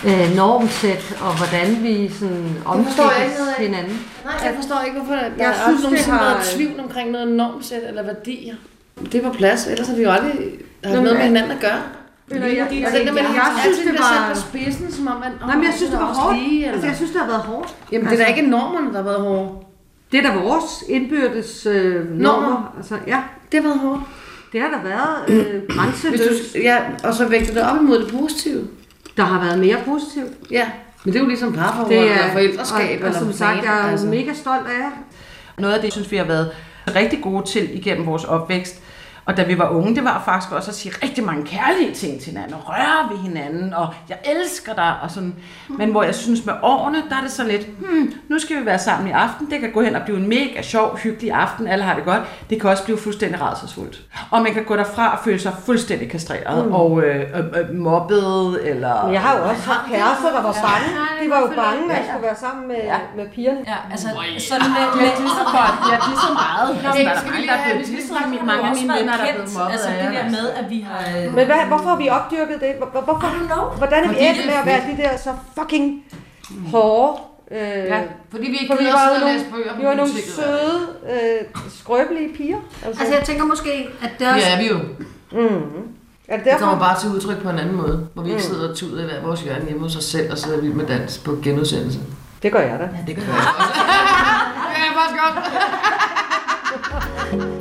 øh, 0.06 0.36
normsæt, 0.36 1.16
og 1.20 1.36
hvordan 1.36 1.82
vi 1.82 2.08
sådan 2.08 2.56
jeg 2.64 3.28
af. 3.58 3.66
hinanden. 3.66 3.98
Nej, 4.24 4.34
jeg 4.44 4.52
forstår 4.56 4.80
ikke, 4.86 4.96
hvorfor 4.98 5.14
der, 5.14 5.22
der 5.22 5.30
Jeg 5.38 5.48
er 5.50 5.54
synes, 5.68 5.84
aldrig 5.84 5.98
det 5.98 6.06
har- 6.06 6.24
været 6.24 6.44
tvivl 6.44 6.80
omkring 6.80 7.10
noget 7.10 7.28
normsæt 7.28 7.82
eller 7.88 8.02
værdier. 8.02 8.54
Det 9.12 9.14
er 9.14 9.30
på 9.30 9.32
plads, 9.36 9.66
ellers 9.66 9.88
har 9.88 9.94
vi 9.96 10.02
jo 10.02 10.10
aldrig 10.10 10.32
haft 10.84 10.96
Nå, 10.96 11.02
noget 11.02 11.16
med 11.18 11.24
hinanden 11.26 11.50
at 11.52 11.60
gøre. 11.60 11.80
Eller 12.30 12.46
jeg- 12.46 12.56
jeg- 12.56 12.84
altså, 12.84 12.98
det, 12.98 13.14
man, 13.14 13.24
jeg 13.24 13.32
jeg, 13.34 13.52
synes, 13.62 13.76
synes, 13.76 13.90
det 13.90 13.98
var- 14.00 14.26
var... 14.28 14.34
på 14.34 14.40
spidsen, 14.40 14.92
som 14.92 15.06
om 15.08 15.20
man... 15.20 15.32
Nej, 15.46 15.56
men 15.56 15.64
jeg 15.64 15.72
synes, 15.76 15.90
det 15.90 15.98
var 16.00 16.12
hårdt. 16.14 16.38
Altså, 16.72 16.86
jeg 16.86 16.96
synes, 16.96 17.10
det 17.10 17.20
har 17.20 17.26
været 17.28 17.42
hårdt. 17.42 17.74
Jamen, 17.92 18.08
det 18.10 18.20
er 18.20 18.24
da 18.24 18.30
ikke 18.34 18.50
normerne, 18.50 18.86
der 18.90 18.96
har 18.96 19.02
været 19.02 19.20
hårde. 19.20 19.48
Det 20.12 20.24
er 20.24 20.32
da 20.32 20.38
vores 20.38 20.84
indbyrdes 20.88 21.66
øh, 21.66 22.18
normer. 22.18 22.74
Altså, 22.76 22.98
ja. 23.06 23.22
Det 23.52 23.62
har 23.62 23.68
været 23.68 23.80
hårdt. 23.80 24.00
Det 24.52 24.60
har 24.60 24.68
der 24.68 24.82
været 24.82 25.46
øh, 25.46 25.62
grænseløst. 25.68 26.54
ja, 26.62 26.78
og 27.04 27.14
så 27.14 27.28
vægter 27.28 27.54
det 27.54 27.62
op 27.62 27.76
imod 27.80 27.98
det 28.04 28.12
positive. 28.12 28.68
Der 29.16 29.22
har 29.22 29.44
været 29.44 29.58
mere 29.58 29.76
positivt. 29.86 30.32
Ja, 30.50 30.70
men 31.04 31.12
det 31.12 31.18
er 31.18 31.22
jo 31.22 31.28
ligesom 31.28 31.52
parforhold 31.52 31.88
Det 31.90 31.98
eller 31.98 32.14
er, 32.14 32.32
forældreskab. 32.32 32.78
og, 32.78 32.84
og 32.84 32.92
eller 32.94 33.12
som 33.12 33.24
hvad 33.26 33.36
sagt, 33.36 33.64
jeg 33.64 33.78
er 33.78 33.90
altså. 33.90 34.06
mega 34.06 34.32
stolt 34.34 34.66
af 34.66 34.78
jer. 34.80 34.90
Noget 35.58 35.74
af 35.74 35.80
det, 35.80 35.92
synes 35.92 36.10
vi 36.10 36.16
har 36.16 36.24
været 36.24 36.50
rigtig 36.94 37.22
gode 37.22 37.46
til 37.46 37.76
igennem 37.76 38.06
vores 38.06 38.24
opvækst. 38.24 38.82
Og 39.28 39.36
da 39.36 39.42
vi 39.42 39.58
var 39.58 39.68
unge, 39.68 39.94
det 39.94 40.04
var 40.04 40.22
faktisk 40.24 40.52
også 40.52 40.70
at 40.70 40.74
sige 40.74 40.92
rigtig 41.02 41.24
mange 41.24 41.44
kærlige 41.46 41.94
ting 41.94 42.20
til 42.20 42.30
hinanden, 42.30 42.54
og 42.54 42.60
røre 42.68 43.10
ved 43.10 43.18
hinanden, 43.18 43.74
og 43.74 43.94
jeg 44.08 44.16
elsker 44.24 44.74
dig, 44.74 44.94
og 45.02 45.10
sådan. 45.10 45.34
Men 45.68 45.90
hvor 45.90 46.02
jeg 46.02 46.14
synes 46.14 46.46
med 46.46 46.54
årene, 46.62 47.02
der 47.10 47.16
er 47.16 47.20
det 47.20 47.30
sådan 47.32 47.50
lidt, 47.52 47.66
hmm, 47.78 48.12
nu 48.28 48.38
skal 48.38 48.60
vi 48.60 48.66
være 48.66 48.78
sammen 48.78 49.08
i 49.08 49.10
aften, 49.12 49.50
det 49.50 49.60
kan 49.60 49.72
gå 49.72 49.80
hen 49.82 49.94
og 49.96 50.02
blive 50.02 50.16
en 50.18 50.28
mega 50.28 50.62
sjov, 50.62 50.96
hyggelig 50.98 51.32
aften, 51.32 51.66
alle 51.68 51.84
har 51.84 51.94
det 51.94 52.04
godt. 52.04 52.22
Det 52.50 52.60
kan 52.60 52.70
også 52.70 52.84
blive 52.84 52.98
fuldstændig 52.98 53.40
rædselsfuldt. 53.40 54.00
Og 54.30 54.42
man 54.42 54.52
kan 54.54 54.64
gå 54.64 54.76
derfra 54.76 55.12
og 55.12 55.18
føle 55.24 55.38
sig 55.38 55.52
fuldstændig 55.66 56.10
kastreret, 56.10 56.66
Mm. 56.66 56.72
og 56.72 57.02
øh, 57.04 57.20
øh, 57.38 57.44
øh, 57.60 57.74
mobbet, 57.76 58.60
eller... 58.70 59.04
Men 59.04 59.12
jeg 59.14 59.22
har 59.22 59.32
jo 59.38 59.42
også 59.50 59.62
haft 59.70 59.84
kærester, 59.92 60.28
der 60.36 60.42
var 60.48 60.56
bange. 60.68 60.88
Ja. 61.00 61.24
De 61.24 61.30
var 61.30 61.40
jo 61.40 61.48
bange, 61.62 61.82
at 61.92 61.96
jeg 61.98 62.04
skulle 62.10 62.26
være 62.28 62.38
sammen 62.46 62.62
med, 62.68 62.76
Ja. 62.92 62.98
med 63.18 63.26
pigerne. 63.34 63.60
Ja, 63.72 63.78
altså 63.92 64.08
sådan 64.50 64.70
med... 64.76 64.84
med 65.00 65.08
de 65.18 65.24
er 65.30 65.34
så 65.40 65.44
godt, 65.58 65.74
de 65.84 65.88
er 65.96 66.00
så 66.26 66.30
meget. 66.42 66.68
Nå, 66.82 66.88
Altså, 66.88 66.98
men 66.98 67.06
der 67.06 67.12
er 67.14 67.18
skal 67.20 67.28
vi 67.28 67.30
mange, 67.30 67.40
lige 67.40 67.50
der 67.52 67.56
er 67.58 67.62
have- 67.66 67.74
blevet 67.74 67.80
vi 67.80 67.86
skal 67.86 67.96
disset. 67.96 68.12
snakke 68.14 68.28
Mange 68.28 68.46
med 68.48 68.54
af 68.64 68.70
også 68.70 68.82
mine 68.82 68.94
venner, 68.98 69.14
der 69.18 69.24
er 69.28 69.32
blevet 69.34 69.52
mobbet 69.58 69.72
Altså 69.72 69.88
af 69.88 69.94
det 70.02 70.10
der 70.18 70.24
med, 70.36 70.46
at 70.60 70.70
vi 70.70 70.78
har... 70.88 71.00
øh, 71.18 71.34
Men 71.34 71.46
hvad, 71.46 71.56
hvorfor 71.68 71.88
har 71.88 71.96
vi 71.96 72.08
opdyrket 72.08 72.60
det? 72.60 72.72
Hvor- 72.78 72.86
hvor- 72.92 73.00
Hvorfor, 73.00 73.74
hvordan 73.76 74.04
er 74.04 74.08
vi 74.08 74.14
endt 74.18 74.36
det- 74.38 74.46
med 74.46 74.54
at 74.54 74.66
være 74.66 74.80
de 74.90 74.96
der 75.02 75.16
så 75.16 75.30
fucking 75.58 76.02
hårde? 76.72 77.20
Øh, 77.50 77.58
Ja, 77.92 78.00
fordi 78.30 78.46
vi 78.50 78.56
ikke 78.62 78.76
gider 78.78 78.92
var 78.92 79.08
sidde 79.08 79.22
og 79.26 79.30
læse 79.32 79.44
bøger 79.52 79.72
på 79.74 79.80
Vi 79.80 79.86
var 79.86 79.94
nogle 79.94 80.12
søde, 80.36 80.76
øh, 81.12 81.40
skrøbelige 81.80 82.28
piger. 82.36 82.56
Altså, 82.86 83.04
jeg 83.14 83.22
tænker 83.24 83.44
måske, 83.44 83.88
at 84.02 84.10
det 84.10 84.18
Det 84.20 84.28
også... 84.34 84.46
er 84.50 84.58
vi 84.58 84.68
jo. 84.68 84.78
Mm. 85.32 85.38
Er 86.28 86.36
det 86.36 86.44
Det 86.44 86.52
derfor? 86.52 86.64
kommer 86.66 86.78
bare 86.78 87.00
til 87.00 87.08
udtryk 87.10 87.42
på 87.42 87.50
en 87.50 87.58
anden 87.58 87.76
måde, 87.76 88.08
hvor 88.14 88.22
vi 88.22 88.28
ikke 88.28 88.42
Mm. 88.42 88.48
sidder 88.48 88.68
og 88.70 88.76
tuder 88.76 89.02
i 89.02 89.06
hver 89.06 89.20
vores 89.22 89.40
hjørne 89.40 89.64
hjemme 89.64 89.82
hos 89.82 89.96
os 89.96 90.04
selv 90.04 90.32
og 90.32 90.38
sidder 90.38 90.60
vild 90.60 90.72
med 90.74 90.86
dans 90.86 91.18
på 91.18 91.38
genudsendelse. 91.44 91.98
Det 92.42 92.52
gør 92.52 92.60
jeg 92.60 92.78
da. 92.78 92.84
Ja, 92.84 92.88
det 93.06 93.16
gør 93.16 93.22
jeg 93.22 93.32
også. 93.58 93.80
Ja, 94.78 94.84
faktisk 95.00 95.20
godt. 97.32 97.54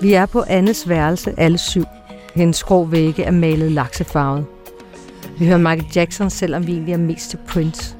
Vi 0.00 0.12
er 0.12 0.26
på 0.26 0.44
Annes 0.48 0.88
værelse, 0.88 1.34
alle 1.36 1.58
syv. 1.58 1.84
Hendes 2.34 2.62
grå 2.62 2.84
vægge 2.84 3.22
er 3.22 3.30
malet 3.30 3.72
laksefarvet. 3.72 4.46
Vi 5.38 5.46
hører 5.46 5.58
Michael 5.58 5.92
Jackson, 5.96 6.30
selvom 6.30 6.66
vi 6.66 6.72
egentlig 6.72 6.92
er 6.92 6.98
mest 6.98 7.30
til 7.30 7.38
Prince. 7.48 7.96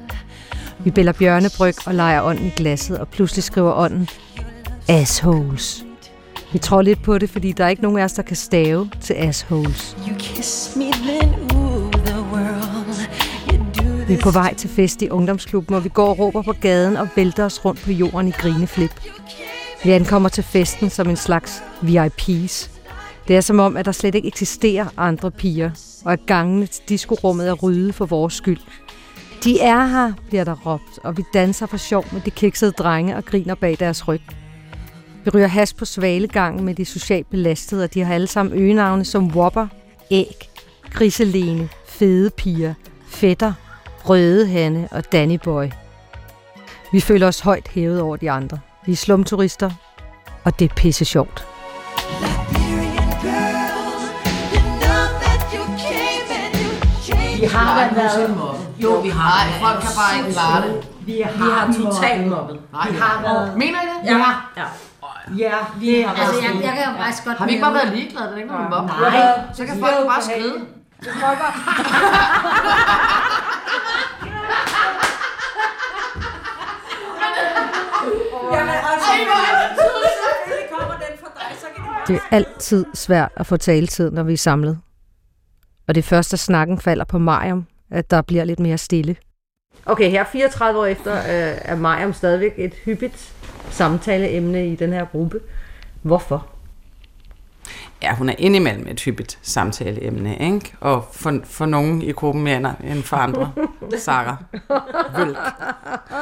Vi 0.79 0.91
bæller 0.91 1.11
bjørnebryg 1.11 1.75
og 1.85 1.95
leger 1.95 2.21
ånden 2.23 2.45
i 2.45 2.49
glasset, 2.49 2.97
og 2.97 3.07
pludselig 3.07 3.43
skriver 3.43 3.73
ånden 3.73 4.09
Assholes. 4.87 5.85
Vi 6.53 6.59
tror 6.59 6.81
lidt 6.81 7.03
på 7.03 7.17
det, 7.17 7.29
fordi 7.29 7.51
der 7.51 7.65
er 7.65 7.69
ikke 7.69 7.81
nogen 7.81 7.97
af 7.97 8.03
os, 8.03 8.13
der 8.13 8.21
kan 8.21 8.35
stave 8.35 8.89
til 9.01 9.13
assholes. 9.13 9.97
You 10.09 10.15
kiss 10.19 10.75
me, 10.75 10.83
then 10.83 11.33
ooh, 11.55 11.91
the 11.91 12.21
world. 12.33 13.07
You 13.53 14.07
Vi 14.07 14.13
er 14.13 14.21
på 14.23 14.31
vej 14.31 14.53
til 14.53 14.69
fest 14.69 15.01
i 15.01 15.09
ungdomsklubben, 15.09 15.75
og 15.75 15.83
vi 15.83 15.89
går 15.89 16.07
og 16.07 16.19
råber 16.19 16.41
på 16.41 16.53
gaden 16.61 16.97
og 16.97 17.07
vælter 17.15 17.45
os 17.45 17.65
rundt 17.65 17.81
på 17.81 17.91
jorden 17.91 18.27
i 18.27 18.31
grineflip. 18.31 18.91
Vi 19.83 19.91
ankommer 19.91 20.29
til 20.29 20.43
festen 20.43 20.89
som 20.89 21.09
en 21.09 21.15
slags 21.15 21.63
VIP's. 21.81 22.69
Det 23.27 23.35
er 23.35 23.41
som 23.41 23.59
om, 23.59 23.77
at 23.77 23.85
der 23.85 23.91
slet 23.91 24.15
ikke 24.15 24.27
eksisterer 24.27 24.85
andre 24.97 25.31
piger, 25.31 25.71
og 26.05 26.13
at 26.13 26.19
gangene 26.25 26.65
til 26.65 26.83
diskorummet 26.89 27.49
er 27.49 27.53
ryddet 27.53 27.95
for 27.95 28.05
vores 28.05 28.33
skyld. 28.33 28.59
De 29.43 29.59
er 29.61 29.85
her, 29.85 30.13
bliver 30.27 30.43
der 30.43 30.55
råbt, 30.65 30.99
og 31.03 31.17
vi 31.17 31.23
danser 31.33 31.65
for 31.65 31.77
sjov 31.77 32.05
med 32.11 32.21
de 32.21 32.31
kiksede 32.31 32.71
drenge 32.71 33.15
og 33.15 33.25
griner 33.25 33.55
bag 33.55 33.77
deres 33.79 34.07
ryg. 34.07 34.21
Vi 35.23 35.29
ryger 35.29 35.47
has 35.47 35.73
på 35.73 35.85
svalegangen 35.85 36.65
med 36.65 36.75
de 36.75 36.85
socialt 36.85 37.29
belastede, 37.29 37.83
og 37.83 37.93
de 37.93 38.03
har 38.03 38.13
alle 38.13 38.27
sammen 38.27 38.59
øgenavne 38.59 39.05
som 39.05 39.27
Whopper, 39.27 39.67
Æg, 40.11 40.49
Griselene, 40.91 41.69
Fede 41.87 42.29
Piger, 42.29 42.73
Fætter, 43.07 43.53
Røde 44.05 44.47
Hanne 44.47 44.87
og 44.91 45.11
Danny 45.11 45.39
Boy. 45.43 45.65
Vi 46.91 46.99
føler 46.99 47.27
os 47.27 47.39
højt 47.39 47.67
hævet 47.67 48.01
over 48.01 48.15
de 48.15 48.31
andre. 48.31 48.59
Vi 48.85 48.91
er 48.91 48.95
slumturister, 48.95 49.71
og 50.43 50.59
det 50.59 50.71
er 50.71 50.75
pisse 50.75 51.05
sjovt. 51.05 51.47
Vi 57.39 57.45
har 57.47 57.79
da 57.79 57.95
været... 57.95 58.57
Jo, 58.77 58.93
vi 58.93 59.09
har. 59.09 59.45
Nej, 59.45 59.59
folk 59.59 59.81
kan 59.81 59.89
bare 59.95 60.17
ikke 60.17 60.31
klare 60.33 60.61
det. 60.67 60.87
Vi 61.05 61.21
har, 61.21 61.31
vi 61.31 61.51
har 61.83 61.91
totalt 61.91 62.27
mobbet. 62.27 62.59
Nej, 62.71 62.89
vi 62.91 62.97
har 62.97 63.21
været... 63.21 63.57
Mener 63.57 63.81
I 63.81 63.85
det? 63.85 64.11
Ja. 64.11 64.17
ja. 64.57 64.65
Ja, 65.37 65.51
vi 65.75 66.01
har 66.01 66.13
Altså, 66.15 66.33
været 66.33 66.43
jeg, 66.43 66.63
jeg 66.63 66.73
kan 66.73 66.95
faktisk 66.97 67.25
godt 67.25 67.37
Har 67.37 67.45
vi 67.45 67.51
ikke 67.51 67.63
bare 67.63 67.73
været 67.73 67.93
ligeglade? 67.95 68.25
Det 68.25 68.33
er 68.33 68.37
ikke 68.37 68.49
noget 68.49 68.69
med 68.69 68.77
mobbe. 68.77 68.93
Nej. 69.01 69.39
Så 69.53 69.65
kan 69.65 69.79
folk 69.79 69.95
bare 70.07 70.21
skride. 70.21 70.53
Det 70.99 71.07
er 82.21 82.35
altid 82.35 82.85
svært 82.93 83.31
at 83.35 83.45
få 83.45 83.57
taletid, 83.57 84.11
når 84.11 84.23
vi 84.23 84.33
er 84.33 84.37
samlet. 84.37 84.79
Og 85.87 85.95
det 85.95 86.01
er 86.01 86.07
først, 86.07 86.31
da 86.31 86.37
snakken 86.37 86.79
falder 86.79 87.05
på 87.05 87.17
Mariam, 87.17 87.65
at 87.91 88.11
der 88.11 88.21
bliver 88.21 88.43
lidt 88.43 88.59
mere 88.59 88.77
stille. 88.77 89.15
Okay, 89.85 90.09
her 90.09 90.23
34 90.23 90.79
år 90.79 90.85
efter 90.85 91.17
øh, 91.17 91.57
er 91.61 91.75
Mariam 91.75 92.13
stadigvæk 92.13 92.53
et 92.57 92.73
hyppigt 92.85 93.33
samtaleemne 93.69 94.67
i 94.67 94.75
den 94.75 94.93
her 94.93 95.05
gruppe. 95.05 95.39
Hvorfor? 96.01 96.47
Ja, 98.03 98.15
hun 98.15 98.29
er 98.29 98.35
indimellem 98.37 98.87
et 98.87 99.01
hyppigt 99.01 99.39
samtaleemne, 99.41 100.37
ikke? 100.37 100.73
Og 100.79 101.07
for, 101.13 101.39
for 101.43 101.65
nogen 101.65 102.01
i 102.01 102.11
gruppen 102.11 102.43
mere 102.43 102.75
end 102.83 103.03
for 103.03 103.17
andre. 103.17 103.51
Sarah. 103.99 104.35
Vølk. 105.17 105.37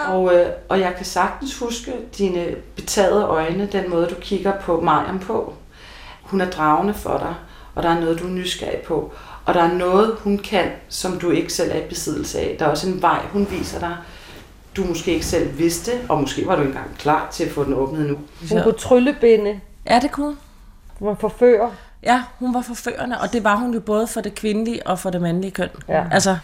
Og, 0.08 0.36
øh, 0.36 0.46
og 0.70 0.80
jeg 0.80 0.94
kan 0.98 1.06
sagtens 1.06 1.60
huske 1.60 1.94
dine 2.18 2.46
betagede 2.76 3.24
øjne, 3.24 3.70
den 3.72 3.90
måde 3.90 4.08
du 4.08 4.16
kigger 4.22 4.54
på 4.62 4.82
Mariam 4.82 5.20
på. 5.20 5.54
Hun 6.22 6.42
er 6.42 6.50
dragende 6.50 6.94
for 6.94 7.18
dig, 7.18 7.36
og 7.76 7.84
der 7.84 7.90
er 7.90 8.00
noget, 8.00 8.20
du 8.20 8.26
er 8.26 8.32
nysgerrig 8.32 8.82
på. 8.88 9.14
Og 9.46 9.54
der 9.54 9.62
er 9.64 9.74
noget, 9.74 10.18
hun 10.20 10.38
kan, 10.38 10.66
som 10.90 11.20
du 11.20 11.30
ikke 11.30 11.54
selv 11.54 11.72
er 11.72 11.78
i 11.78 11.88
besiddelse 11.90 12.40
af. 12.40 12.56
Der 12.60 12.66
er 12.66 12.70
også 12.70 12.90
en 12.90 13.02
vej, 13.02 13.20
hun 13.32 13.48
viser 13.52 13.80
dig, 13.80 13.96
du 14.76 14.84
måske 14.84 15.14
ikke 15.14 15.26
selv 15.26 15.58
vidste, 15.58 15.92
og 16.10 16.22
måske 16.22 16.48
var 16.48 16.56
du 16.56 16.62
ikke 16.62 16.72
engang 16.72 16.98
klar 16.98 17.28
til 17.32 17.44
at 17.44 17.52
få 17.52 17.64
den 17.64 17.74
åbnet 17.74 18.06
nu. 18.10 18.18
Hun 18.52 18.64
kunne 18.64 18.74
tryllebinde. 18.74 19.60
Ja, 19.90 20.00
det 20.00 20.12
kunne 20.12 20.26
hun. 20.26 20.38
Hun 21.00 21.08
var 21.08 21.16
forfører. 21.16 21.70
Ja, 22.04 22.24
hun 22.40 22.54
var 22.54 22.62
forførende, 22.62 23.20
og 23.22 23.34
det 23.34 23.44
var 23.44 23.56
hun 23.56 23.74
jo 23.74 23.80
både 23.80 24.08
for 24.08 24.22
det 24.22 24.36
kvindelige 24.36 24.88
og 24.88 25.00
for 25.00 25.10
det 25.10 25.22
mandlige 25.22 25.52
køn. 25.52 25.70
Ja. 25.88 26.06
Altså, 26.12 26.38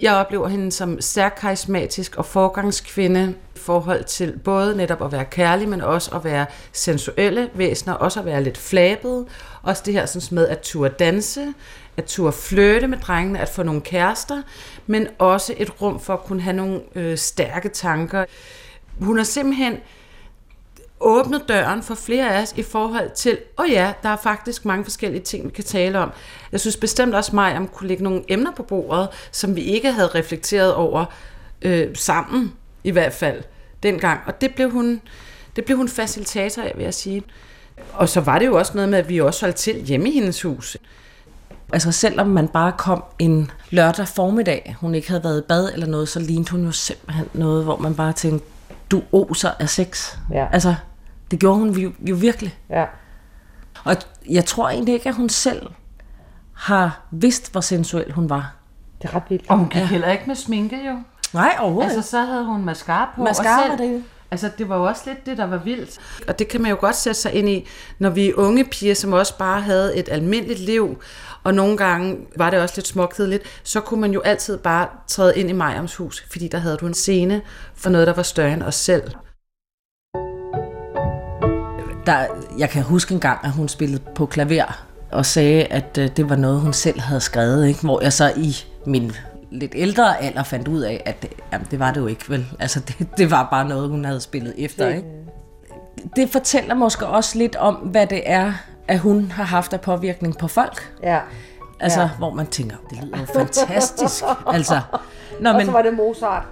jeg 0.00 0.14
oplever 0.14 0.48
hende 0.48 0.72
som 0.72 1.00
stærk 1.00 1.38
karismatisk 1.40 2.16
og 2.16 2.26
forgangskvinde 2.26 3.34
i 3.56 3.58
forhold 3.58 4.04
til 4.04 4.38
både 4.44 4.76
netop 4.76 5.04
at 5.04 5.12
være 5.12 5.24
kærlig, 5.24 5.68
men 5.68 5.80
også 5.80 6.10
at 6.10 6.24
være 6.24 6.46
sensuelle 6.72 7.50
væsener, 7.54 7.94
også 7.94 8.20
at 8.20 8.26
være 8.26 8.42
lidt 8.42 8.58
flabet. 8.58 9.26
Også 9.62 9.82
det 9.86 9.94
her 9.94 10.06
sådan 10.06 10.34
med 10.34 10.48
at 10.48 10.60
turde 10.60 10.94
danse, 10.98 11.54
at 11.96 12.04
turde 12.04 12.32
flirte 12.32 12.86
med 12.86 12.98
drengene, 12.98 13.38
at 13.38 13.48
få 13.48 13.62
nogle 13.62 13.80
kærester, 13.80 14.42
men 14.86 15.08
også 15.18 15.54
et 15.56 15.82
rum 15.82 16.00
for 16.00 16.12
at 16.12 16.24
kunne 16.24 16.42
have 16.42 16.56
nogle 16.56 16.80
øh, 16.94 17.18
stærke 17.18 17.68
tanker. 17.68 18.24
Hun 19.00 19.18
er 19.18 19.24
simpelthen 19.24 19.78
åbnet 21.02 21.42
døren 21.48 21.82
for 21.82 21.94
flere 21.94 22.34
af 22.34 22.42
os 22.42 22.54
i 22.56 22.62
forhold 22.62 23.10
til, 23.10 23.38
åh 23.58 23.64
oh 23.64 23.70
ja, 23.70 23.92
der 24.02 24.08
er 24.08 24.16
faktisk 24.16 24.64
mange 24.64 24.84
forskellige 24.84 25.22
ting, 25.22 25.44
vi 25.44 25.50
kan 25.50 25.64
tale 25.64 25.98
om. 25.98 26.10
Jeg 26.52 26.60
synes 26.60 26.76
bestemt 26.76 27.14
også 27.14 27.34
mig, 27.34 27.56
om 27.56 27.68
kunne 27.68 27.88
lægge 27.88 28.04
nogle 28.04 28.22
emner 28.28 28.52
på 28.52 28.62
bordet, 28.62 29.08
som 29.32 29.56
vi 29.56 29.60
ikke 29.60 29.92
havde 29.92 30.08
reflekteret 30.08 30.74
over 30.74 31.04
øh, 31.62 31.96
sammen, 31.96 32.52
i 32.84 32.90
hvert 32.90 33.12
fald 33.12 33.42
dengang. 33.82 34.20
Og 34.26 34.40
det 34.40 34.54
blev 34.54 34.70
hun, 34.70 35.00
det 35.56 35.64
blev 35.64 35.76
hun 35.76 35.88
facilitator 35.88 36.62
af, 36.62 36.72
vil 36.76 36.84
jeg 36.84 36.94
sige. 36.94 37.22
Og 37.92 38.08
så 38.08 38.20
var 38.20 38.38
det 38.38 38.46
jo 38.46 38.58
også 38.58 38.72
noget 38.74 38.88
med, 38.88 38.98
at 38.98 39.08
vi 39.08 39.20
også 39.20 39.46
holdt 39.46 39.56
til 39.56 39.82
hjemme 39.82 40.08
i 40.08 40.12
hendes 40.12 40.42
hus. 40.42 40.76
altså 41.72 41.92
selvom 41.92 42.26
man 42.26 42.48
bare 42.48 42.72
kom 42.78 43.04
en 43.18 43.50
lørdag 43.70 44.08
formiddag, 44.08 44.76
hun 44.80 44.94
ikke 44.94 45.08
havde 45.08 45.24
været 45.24 45.38
i 45.38 45.44
bad 45.48 45.72
eller 45.72 45.86
noget, 45.86 46.08
så 46.08 46.20
lignede 46.20 46.50
hun 46.50 46.64
jo 46.64 46.72
simpelthen 46.72 47.28
noget, 47.32 47.64
hvor 47.64 47.76
man 47.76 47.94
bare 47.94 48.12
tænkte, 48.12 48.46
du 48.90 49.02
oser 49.12 49.50
af 49.58 49.68
sex. 49.68 50.16
Ja. 50.30 50.46
Altså, 50.52 50.74
det 51.32 51.40
gjorde 51.40 51.58
hun 51.58 51.70
jo, 51.70 51.92
jo 52.00 52.14
virkelig. 52.14 52.58
Ja. 52.70 52.84
Og 53.84 53.96
jeg 54.30 54.44
tror 54.44 54.68
egentlig 54.68 54.94
ikke, 54.94 55.08
at 55.08 55.14
hun 55.14 55.28
selv 55.28 55.66
har 56.52 57.00
vidst, 57.10 57.52
hvor 57.52 57.60
sensuel 57.60 58.12
hun 58.12 58.30
var. 58.30 58.54
Det 59.02 59.10
er 59.10 59.14
ret 59.16 59.22
vildt. 59.28 59.44
Og 59.48 59.58
hun 59.58 59.68
gik 59.68 59.80
ja. 59.80 59.86
heller 59.86 60.10
ikke 60.10 60.24
med 60.26 60.34
sminke, 60.34 60.76
jo. 60.86 60.98
Nej, 61.32 61.56
overhovedet 61.60 61.90
Altså, 61.92 62.10
så 62.10 62.20
havde 62.20 62.44
hun 62.44 62.64
mascara 62.64 63.12
på. 63.16 63.22
Mascara 63.22 63.64
og 63.64 63.70
var 63.70 63.76
det. 63.76 64.04
Altså, 64.30 64.50
det 64.58 64.68
var 64.68 64.76
jo 64.76 64.84
også 64.84 65.02
lidt 65.06 65.26
det, 65.26 65.38
der 65.38 65.46
var 65.46 65.56
vildt. 65.56 65.98
Og 66.28 66.38
det 66.38 66.48
kan 66.48 66.62
man 66.62 66.70
jo 66.70 66.76
godt 66.80 66.96
sætte 66.96 67.20
sig 67.20 67.32
ind 67.32 67.48
i, 67.48 67.68
når 67.98 68.10
vi 68.10 68.28
er 68.28 68.32
unge 68.36 68.64
piger, 68.64 68.94
som 68.94 69.12
også 69.12 69.38
bare 69.38 69.60
havde 69.60 69.96
et 69.96 70.08
almindeligt 70.08 70.60
liv, 70.60 71.02
og 71.44 71.54
nogle 71.54 71.76
gange 71.76 72.16
var 72.36 72.50
det 72.50 72.60
også 72.60 72.74
lidt 72.76 72.86
småkedeligt, 72.86 73.42
så 73.62 73.80
kunne 73.80 74.00
man 74.00 74.12
jo 74.12 74.20
altid 74.20 74.58
bare 74.58 74.88
træde 75.06 75.38
ind 75.38 75.50
i 75.50 75.52
Majams 75.52 75.96
hus, 75.96 76.24
fordi 76.30 76.48
der 76.48 76.58
havde 76.58 76.76
du 76.76 76.86
en 76.86 76.94
scene 76.94 77.42
for 77.74 77.90
noget, 77.90 78.06
der 78.06 78.14
var 78.14 78.22
større 78.22 78.52
end 78.52 78.62
os 78.62 78.74
selv. 78.74 79.02
Der, 82.06 82.26
jeg 82.58 82.70
kan 82.70 82.82
huske 82.82 83.14
en 83.14 83.20
gang, 83.20 83.38
at 83.44 83.50
hun 83.50 83.68
spillede 83.68 84.02
på 84.14 84.26
klaver 84.26 84.84
og 85.12 85.26
sagde, 85.26 85.64
at 85.64 85.98
øh, 85.98 86.10
det 86.16 86.28
var 86.30 86.36
noget, 86.36 86.60
hun 86.60 86.72
selv 86.72 87.00
havde 87.00 87.20
skrevet, 87.20 87.68
ikke? 87.68 87.80
hvor 87.80 88.00
jeg 88.02 88.12
så 88.12 88.32
i 88.36 88.56
min 88.86 89.12
lidt 89.50 89.72
ældre 89.74 90.22
alder 90.22 90.42
fandt 90.42 90.68
ud 90.68 90.80
af, 90.80 91.02
at 91.06 91.22
det, 91.22 91.30
jamen, 91.52 91.66
det 91.70 91.78
var 91.78 91.90
det 91.92 92.00
jo 92.00 92.06
ikke, 92.06 92.24
vel? 92.28 92.46
Altså, 92.60 92.80
det, 92.88 93.08
det 93.16 93.30
var 93.30 93.48
bare 93.50 93.68
noget, 93.68 93.88
hun 93.90 94.04
havde 94.04 94.20
spillet 94.20 94.54
efter, 94.58 94.88
ikke? 94.88 95.08
Det 96.16 96.30
fortæller 96.30 96.74
måske 96.74 97.06
også 97.06 97.38
lidt 97.38 97.56
om, 97.56 97.74
hvad 97.74 98.06
det 98.06 98.22
er, 98.30 98.52
at 98.88 98.98
hun 98.98 99.30
har 99.30 99.44
haft 99.44 99.72
af 99.72 99.80
påvirkning 99.80 100.38
på 100.38 100.48
folk. 100.48 100.92
Ja. 101.02 101.18
Altså, 101.80 102.00
Ja. 102.00 102.08
hvor 102.18 102.30
man 102.34 102.46
tænker, 102.46 102.76
det 102.90 102.98
lyder 103.04 103.18
jo 103.18 103.24
fantastisk. 103.34 104.24
altså, 104.46 104.80
Nå, 105.40 105.48
Og 105.50 105.56
men, 105.56 105.66
så 105.66 105.72
var 105.72 105.82
det 105.82 105.94
Mozart. 105.96 106.42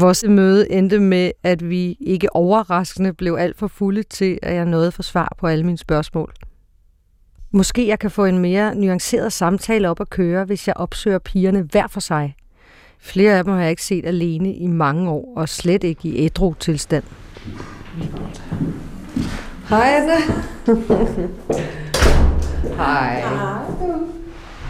Vores 0.00 0.24
møde 0.28 0.72
endte 0.72 0.98
med, 0.98 1.30
at 1.42 1.70
vi 1.70 1.96
ikke 2.00 2.36
overraskende 2.36 3.12
blev 3.12 3.36
alt 3.38 3.58
for 3.58 3.66
fulde 3.66 4.02
til, 4.02 4.38
at 4.42 4.54
jeg 4.54 4.64
nåede 4.64 4.92
få 4.92 5.02
svar 5.02 5.32
på 5.38 5.46
alle 5.46 5.64
mine 5.64 5.78
spørgsmål. 5.78 6.32
Måske 7.50 7.88
jeg 7.88 7.98
kan 7.98 8.10
få 8.10 8.24
en 8.24 8.38
mere 8.38 8.74
nuanceret 8.74 9.32
samtale 9.32 9.90
op 9.90 10.00
at 10.00 10.10
køre, 10.10 10.44
hvis 10.44 10.66
jeg 10.66 10.76
opsøger 10.76 11.18
pigerne 11.18 11.62
hver 11.62 11.86
for 11.86 12.00
sig. 12.00 12.36
Flere 13.00 13.38
af 13.38 13.44
dem 13.44 13.52
har 13.52 13.60
jeg 13.60 13.70
ikke 13.70 13.84
set 13.84 14.06
alene 14.06 14.54
i 14.54 14.66
mange 14.66 15.10
år, 15.10 15.32
og 15.36 15.48
slet 15.48 15.84
ikke 15.84 16.08
i 16.08 16.24
ædru 16.24 16.54
tilstand. 16.54 17.04
Hej, 19.68 19.88
Anne. 19.88 20.14
Hej. 22.76 23.22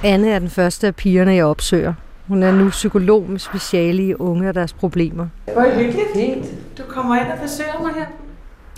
Anne 0.05 0.31
er 0.31 0.39
den 0.39 0.51
første 0.51 0.87
af 0.87 0.97
pigerne, 0.97 1.35
jeg 1.35 1.45
opsøger. 1.45 1.95
Hun 2.29 2.43
er 2.43 2.53
nu 2.53 2.69
psykolog 2.69 3.31
med 3.31 3.39
speciale 3.39 4.03
i 4.03 4.15
unge 4.15 4.49
og 4.49 4.55
deres 4.55 4.73
problemer. 4.73 5.27
Hvor 5.53 5.75
hyggeligt. 5.75 6.09
Fint. 6.15 6.47
Du 6.79 6.83
kommer 6.89 7.17
ind 7.17 7.33
og 7.33 7.39
besøger 7.43 7.83
mig 7.83 7.95
her. 7.95 8.07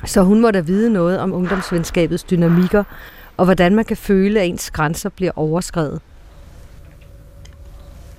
Så 0.07 0.23
hun 0.23 0.41
må 0.41 0.51
da 0.51 0.61
vide 0.61 0.93
noget 0.93 1.19
om 1.19 1.33
ungdomsvenskabets 1.33 2.23
dynamikker, 2.23 2.85
og 3.37 3.45
hvordan 3.45 3.75
man 3.75 3.85
kan 3.85 3.97
føle, 3.97 4.41
at 4.41 4.47
ens 4.47 4.71
grænser 4.71 5.09
bliver 5.09 5.33
overskrevet. 5.37 6.01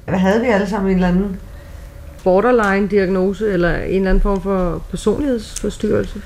Hvad 0.06 0.20
havde 0.20 0.42
vi 0.42 0.48
alle 0.48 0.68
sammen 0.68 0.92
en 0.92 0.98
eller 0.98 1.08
anden 1.08 1.40
borderline-diagnose, 2.24 3.52
eller 3.52 3.76
en 3.76 3.96
eller 3.96 4.10
anden 4.10 4.22
form 4.22 4.42
for 4.42 4.84
personlighedsforstyrrelse? 4.90 6.22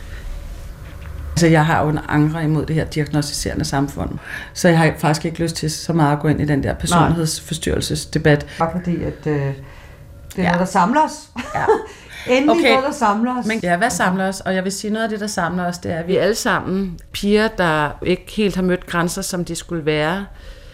Altså, 1.35 1.47
jeg 1.47 1.65
har 1.65 1.83
jo 1.83 1.89
en 1.89 1.99
angre 2.09 2.43
imod 2.43 2.65
det 2.65 2.75
her 2.75 2.85
diagnostiserende 2.85 3.65
samfund. 3.65 4.09
Så 4.53 4.67
jeg 4.69 4.77
har 4.77 4.93
faktisk 4.97 5.25
ikke 5.25 5.39
lyst 5.39 5.55
til 5.55 5.71
så 5.71 5.93
meget 5.93 6.11
at 6.15 6.19
gå 6.19 6.27
ind 6.27 6.41
i 6.41 6.45
den 6.45 6.63
der 6.63 6.73
personlighedsforstyrrelsesdebat. 6.73 8.45
Bare 8.59 8.71
fordi, 8.71 9.03
at 9.03 9.27
øh, 9.27 9.33
det 9.33 9.43
er 9.43 9.53
Ja. 10.37 10.43
noget, 10.43 10.59
der 10.59 10.65
samler 10.65 11.01
os. 11.01 11.11
Ja. 11.55 11.65
Endelig 12.35 12.51
okay. 12.51 12.69
noget, 12.71 12.83
der 12.85 12.91
samler 12.91 13.39
os. 13.39 13.45
Men 13.45 13.59
ja, 13.63 13.77
hvad 13.77 13.89
samler 13.89 14.27
os? 14.27 14.39
Og 14.41 14.55
jeg 14.55 14.63
vil 14.63 14.71
sige, 14.71 14.91
noget 14.91 15.03
af 15.03 15.09
det, 15.09 15.19
der 15.19 15.27
samler 15.27 15.65
os, 15.65 15.77
det 15.77 15.91
er, 15.91 15.97
at 15.99 16.07
vi 16.07 16.15
alle 16.17 16.35
sammen 16.35 16.99
piger, 17.11 17.47
der 17.47 17.89
ikke 18.01 18.25
helt 18.35 18.55
har 18.55 18.63
mødt 18.63 18.85
grænser, 18.87 19.21
som 19.21 19.45
de 19.45 19.55
skulle 19.55 19.85
være, 19.85 20.25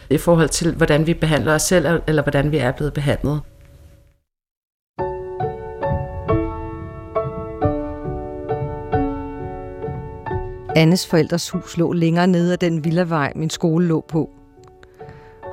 i 0.09 0.17
forhold 0.17 0.49
til, 0.49 0.71
hvordan 0.75 1.07
vi 1.07 1.13
behandler 1.13 1.53
os 1.55 1.61
selv, 1.61 2.01
eller 2.07 2.21
hvordan 2.21 2.51
vi 2.51 2.57
er 2.57 2.71
blevet 2.71 2.93
behandlet. 2.93 3.41
Annes 10.75 11.07
forældres 11.07 11.49
hus 11.49 11.77
lå 11.77 11.93
længere 11.93 12.27
nede 12.27 12.51
af 12.51 12.59
den 12.59 12.83
villavej, 12.83 13.33
min 13.35 13.49
skole 13.49 13.87
lå 13.87 14.05
på. 14.07 14.29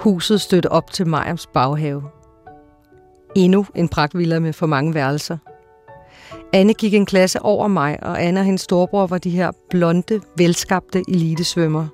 Huset 0.00 0.40
stødte 0.40 0.72
op 0.72 0.90
til 0.90 1.06
Majams 1.06 1.46
baghave. 1.46 2.02
Endnu 3.36 3.66
en 3.74 3.88
pragtvilla 3.88 4.38
med 4.38 4.52
for 4.52 4.66
mange 4.66 4.94
værelser. 4.94 5.36
Anne 6.52 6.74
gik 6.74 6.94
en 6.94 7.06
klasse 7.06 7.42
over 7.42 7.68
mig, 7.68 7.98
og 8.02 8.22
Anne 8.22 8.40
og 8.40 8.44
hendes 8.44 8.60
storebror 8.60 9.06
var 9.06 9.18
de 9.18 9.30
her 9.30 9.50
blonde, 9.70 10.20
velskabte 10.36 11.02
elitesvømmer. 11.08 11.86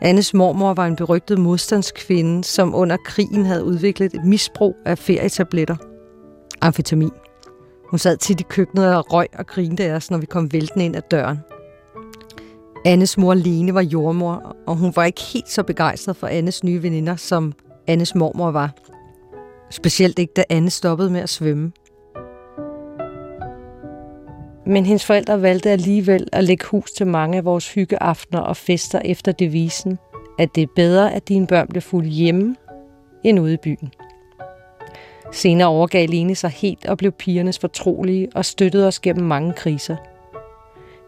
Annes 0.00 0.34
mormor 0.34 0.74
var 0.74 0.86
en 0.86 0.96
berygtet 0.96 1.38
modstandskvinde, 1.38 2.44
som 2.44 2.74
under 2.74 2.96
krigen 3.04 3.46
havde 3.46 3.64
udviklet 3.64 4.14
et 4.14 4.24
misbrug 4.24 4.76
af 4.84 4.98
ferietabletter. 4.98 5.76
Amfetamin. 6.60 7.10
Hun 7.90 7.98
sad 7.98 8.16
tit 8.16 8.40
i 8.40 8.44
køkkenet 8.48 8.96
og 8.96 9.12
røg 9.12 9.28
og 9.38 9.46
grinte 9.46 9.84
af 9.84 9.92
os, 9.94 10.10
når 10.10 10.18
vi 10.18 10.26
kom 10.26 10.52
væltende 10.52 10.84
ind 10.84 10.96
ad 10.96 11.02
døren. 11.10 11.38
Annes 12.84 13.18
mor 13.18 13.34
Lene 13.34 13.74
var 13.74 13.80
jordmor, 13.82 14.56
og 14.66 14.76
hun 14.76 14.92
var 14.96 15.04
ikke 15.04 15.20
helt 15.32 15.48
så 15.48 15.62
begejstret 15.62 16.16
for 16.16 16.26
Annes 16.26 16.64
nye 16.64 16.82
veninder, 16.82 17.16
som 17.16 17.52
Annes 17.86 18.14
mormor 18.14 18.50
var. 18.50 18.74
Specielt 19.70 20.18
ikke, 20.18 20.32
da 20.36 20.44
Anne 20.50 20.70
stoppede 20.70 21.10
med 21.10 21.20
at 21.20 21.28
svømme. 21.28 21.72
Men 24.66 24.86
hendes 24.86 25.04
forældre 25.04 25.42
valgte 25.42 25.70
alligevel 25.70 26.28
at 26.32 26.44
lægge 26.44 26.66
hus 26.66 26.92
til 26.92 27.06
mange 27.06 27.38
af 27.38 27.44
vores 27.44 27.72
hyggeaftener 27.74 28.40
og 28.40 28.56
fester 28.56 29.00
efter 29.04 29.32
devisen, 29.32 29.98
at 30.38 30.48
det 30.54 30.62
er 30.62 30.72
bedre, 30.76 31.12
at 31.12 31.28
dine 31.28 31.46
børn 31.46 31.68
bliver 31.68 31.80
fuldt 31.80 32.08
hjemme, 32.08 32.56
end 33.24 33.40
ude 33.40 33.54
i 33.54 33.58
byen. 33.62 33.92
Senere 35.32 35.68
overgav 35.68 36.08
Lene 36.08 36.34
sig 36.34 36.50
helt 36.50 36.86
og 36.86 36.98
blev 36.98 37.12
pigernes 37.12 37.58
fortrolige 37.58 38.28
og 38.34 38.44
støttede 38.44 38.86
os 38.86 39.00
gennem 39.00 39.26
mange 39.26 39.52
kriser. 39.52 39.96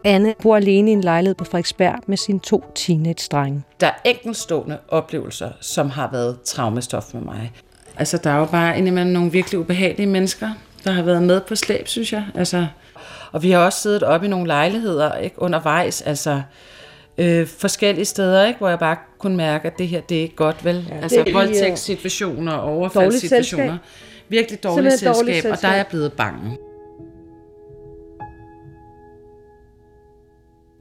Anne 0.05 0.33
bor 0.41 0.55
alene 0.55 0.89
i 0.89 0.93
en 0.93 1.01
lejlighed 1.01 1.35
på 1.35 1.43
Frederiksberg 1.45 1.95
med 2.07 2.17
sine 2.17 2.39
to 2.39 2.63
teenage-drenge. 2.75 3.63
Der 3.79 3.87
er 3.87 3.91
enkeltstående 4.05 4.77
oplevelser, 4.87 5.49
som 5.61 5.89
har 5.89 6.09
været 6.11 6.41
traumestof 6.41 7.13
med 7.13 7.21
mig. 7.21 7.51
Altså, 7.97 8.17
der 8.17 8.29
er 8.29 8.37
jo 8.39 8.45
bare 8.45 8.77
indimellem 8.77 9.11
nogle 9.13 9.31
virkelig 9.31 9.59
ubehagelige 9.59 10.07
mennesker, 10.07 10.49
der 10.83 10.91
har 10.91 11.03
været 11.03 11.23
med 11.23 11.41
på 11.41 11.55
slæb, 11.55 11.87
synes 11.87 12.13
jeg. 12.13 12.23
Altså, 12.35 12.67
og 13.31 13.43
vi 13.43 13.51
har 13.51 13.59
også 13.59 13.79
siddet 13.79 14.03
oppe 14.03 14.27
i 14.27 14.29
nogle 14.29 14.47
lejligheder 14.47 15.15
ikke, 15.17 15.41
undervejs, 15.41 16.01
altså 16.01 16.41
øh, 17.17 17.47
forskellige 17.47 18.05
steder, 18.05 18.45
ikke, 18.45 18.57
hvor 18.57 18.69
jeg 18.69 18.79
bare 18.79 18.97
kunne 19.19 19.37
mærke, 19.37 19.67
at 19.67 19.77
det 19.77 19.87
her, 19.87 20.01
det 20.01 20.17
er 20.17 20.21
ikke 20.21 20.35
godt, 20.35 20.65
vel? 20.65 20.85
Ja, 20.89 20.95
altså 21.01 21.19
er- 21.27 21.33
voldtægtssituationer, 21.33 22.53
overfaldssituationer. 22.53 23.65
selskab. 23.65 23.79
Virkelig 24.29 24.63
dårligt 24.63 24.93
selskab, 24.93 25.13
dårligt 25.13 25.45
og 25.45 25.61
der 25.61 25.67
er 25.67 25.73
jeg 25.73 25.79
selskab. 25.85 25.89
blevet 25.89 26.13
bange. 26.13 26.57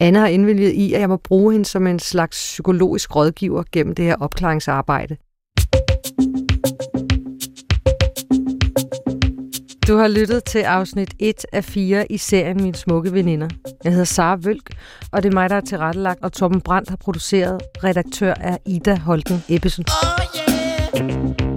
Anna 0.04 0.18
har 0.18 0.26
indvilget 0.26 0.72
i, 0.72 0.92
at 0.92 1.00
jeg 1.00 1.08
må 1.08 1.16
bruge 1.16 1.52
hende 1.52 1.64
som 1.64 1.86
en 1.86 1.98
slags 1.98 2.36
psykologisk 2.36 3.16
rådgiver 3.16 3.62
gennem 3.72 3.94
det 3.94 4.04
her 4.04 4.16
opklaringsarbejde. 4.20 5.16
Du 9.88 9.96
har 9.96 10.08
lyttet 10.08 10.44
til 10.44 10.58
afsnit 10.58 11.14
1 11.18 11.46
af 11.52 11.64
4 11.64 12.12
i 12.12 12.16
serien 12.16 12.62
Mine 12.62 12.74
Smukke 12.74 13.12
Veninder. 13.12 13.48
Jeg 13.84 13.92
hedder 13.92 14.04
Sara 14.04 14.38
Vølk, 14.42 14.70
og 15.12 15.22
det 15.22 15.28
er 15.28 15.34
mig, 15.34 15.48
der 15.48 15.54
har 15.54 15.60
tilrettelagt, 15.60 16.22
og 16.22 16.32
Torben 16.32 16.60
Brandt 16.60 16.88
har 16.88 16.96
produceret. 16.96 17.60
Redaktør 17.84 18.34
er 18.40 18.56
Ida 18.66 18.96
Holten 18.96 19.44
Ebbesen. 19.48 19.84
Oh, 19.88 21.53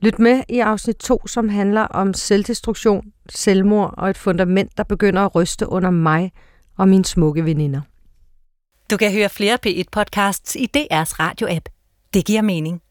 Lyt 0.00 0.18
med 0.18 0.42
i 0.48 0.58
afsnit 0.58 0.96
2, 0.96 1.26
som 1.26 1.48
handler 1.48 1.80
om 1.80 2.14
selvdestruktion, 2.14 3.12
selvmord 3.28 3.94
og 3.96 4.10
et 4.10 4.18
fundament, 4.18 4.76
der 4.76 4.84
begynder 4.84 5.22
at 5.22 5.34
ryste 5.34 5.68
under 5.68 5.90
mig 5.90 6.32
og 6.76 6.88
mine 6.88 7.04
smukke 7.04 7.44
veninder. 7.44 7.80
Du 8.90 8.96
kan 8.96 9.12
høre 9.12 9.28
flere 9.28 9.58
P1-podcasts 9.66 10.56
i 10.56 10.68
DR's 10.76 11.12
radio-app. 11.18 11.68
Det 12.14 12.24
giver 12.26 12.42
mening. 12.42 12.82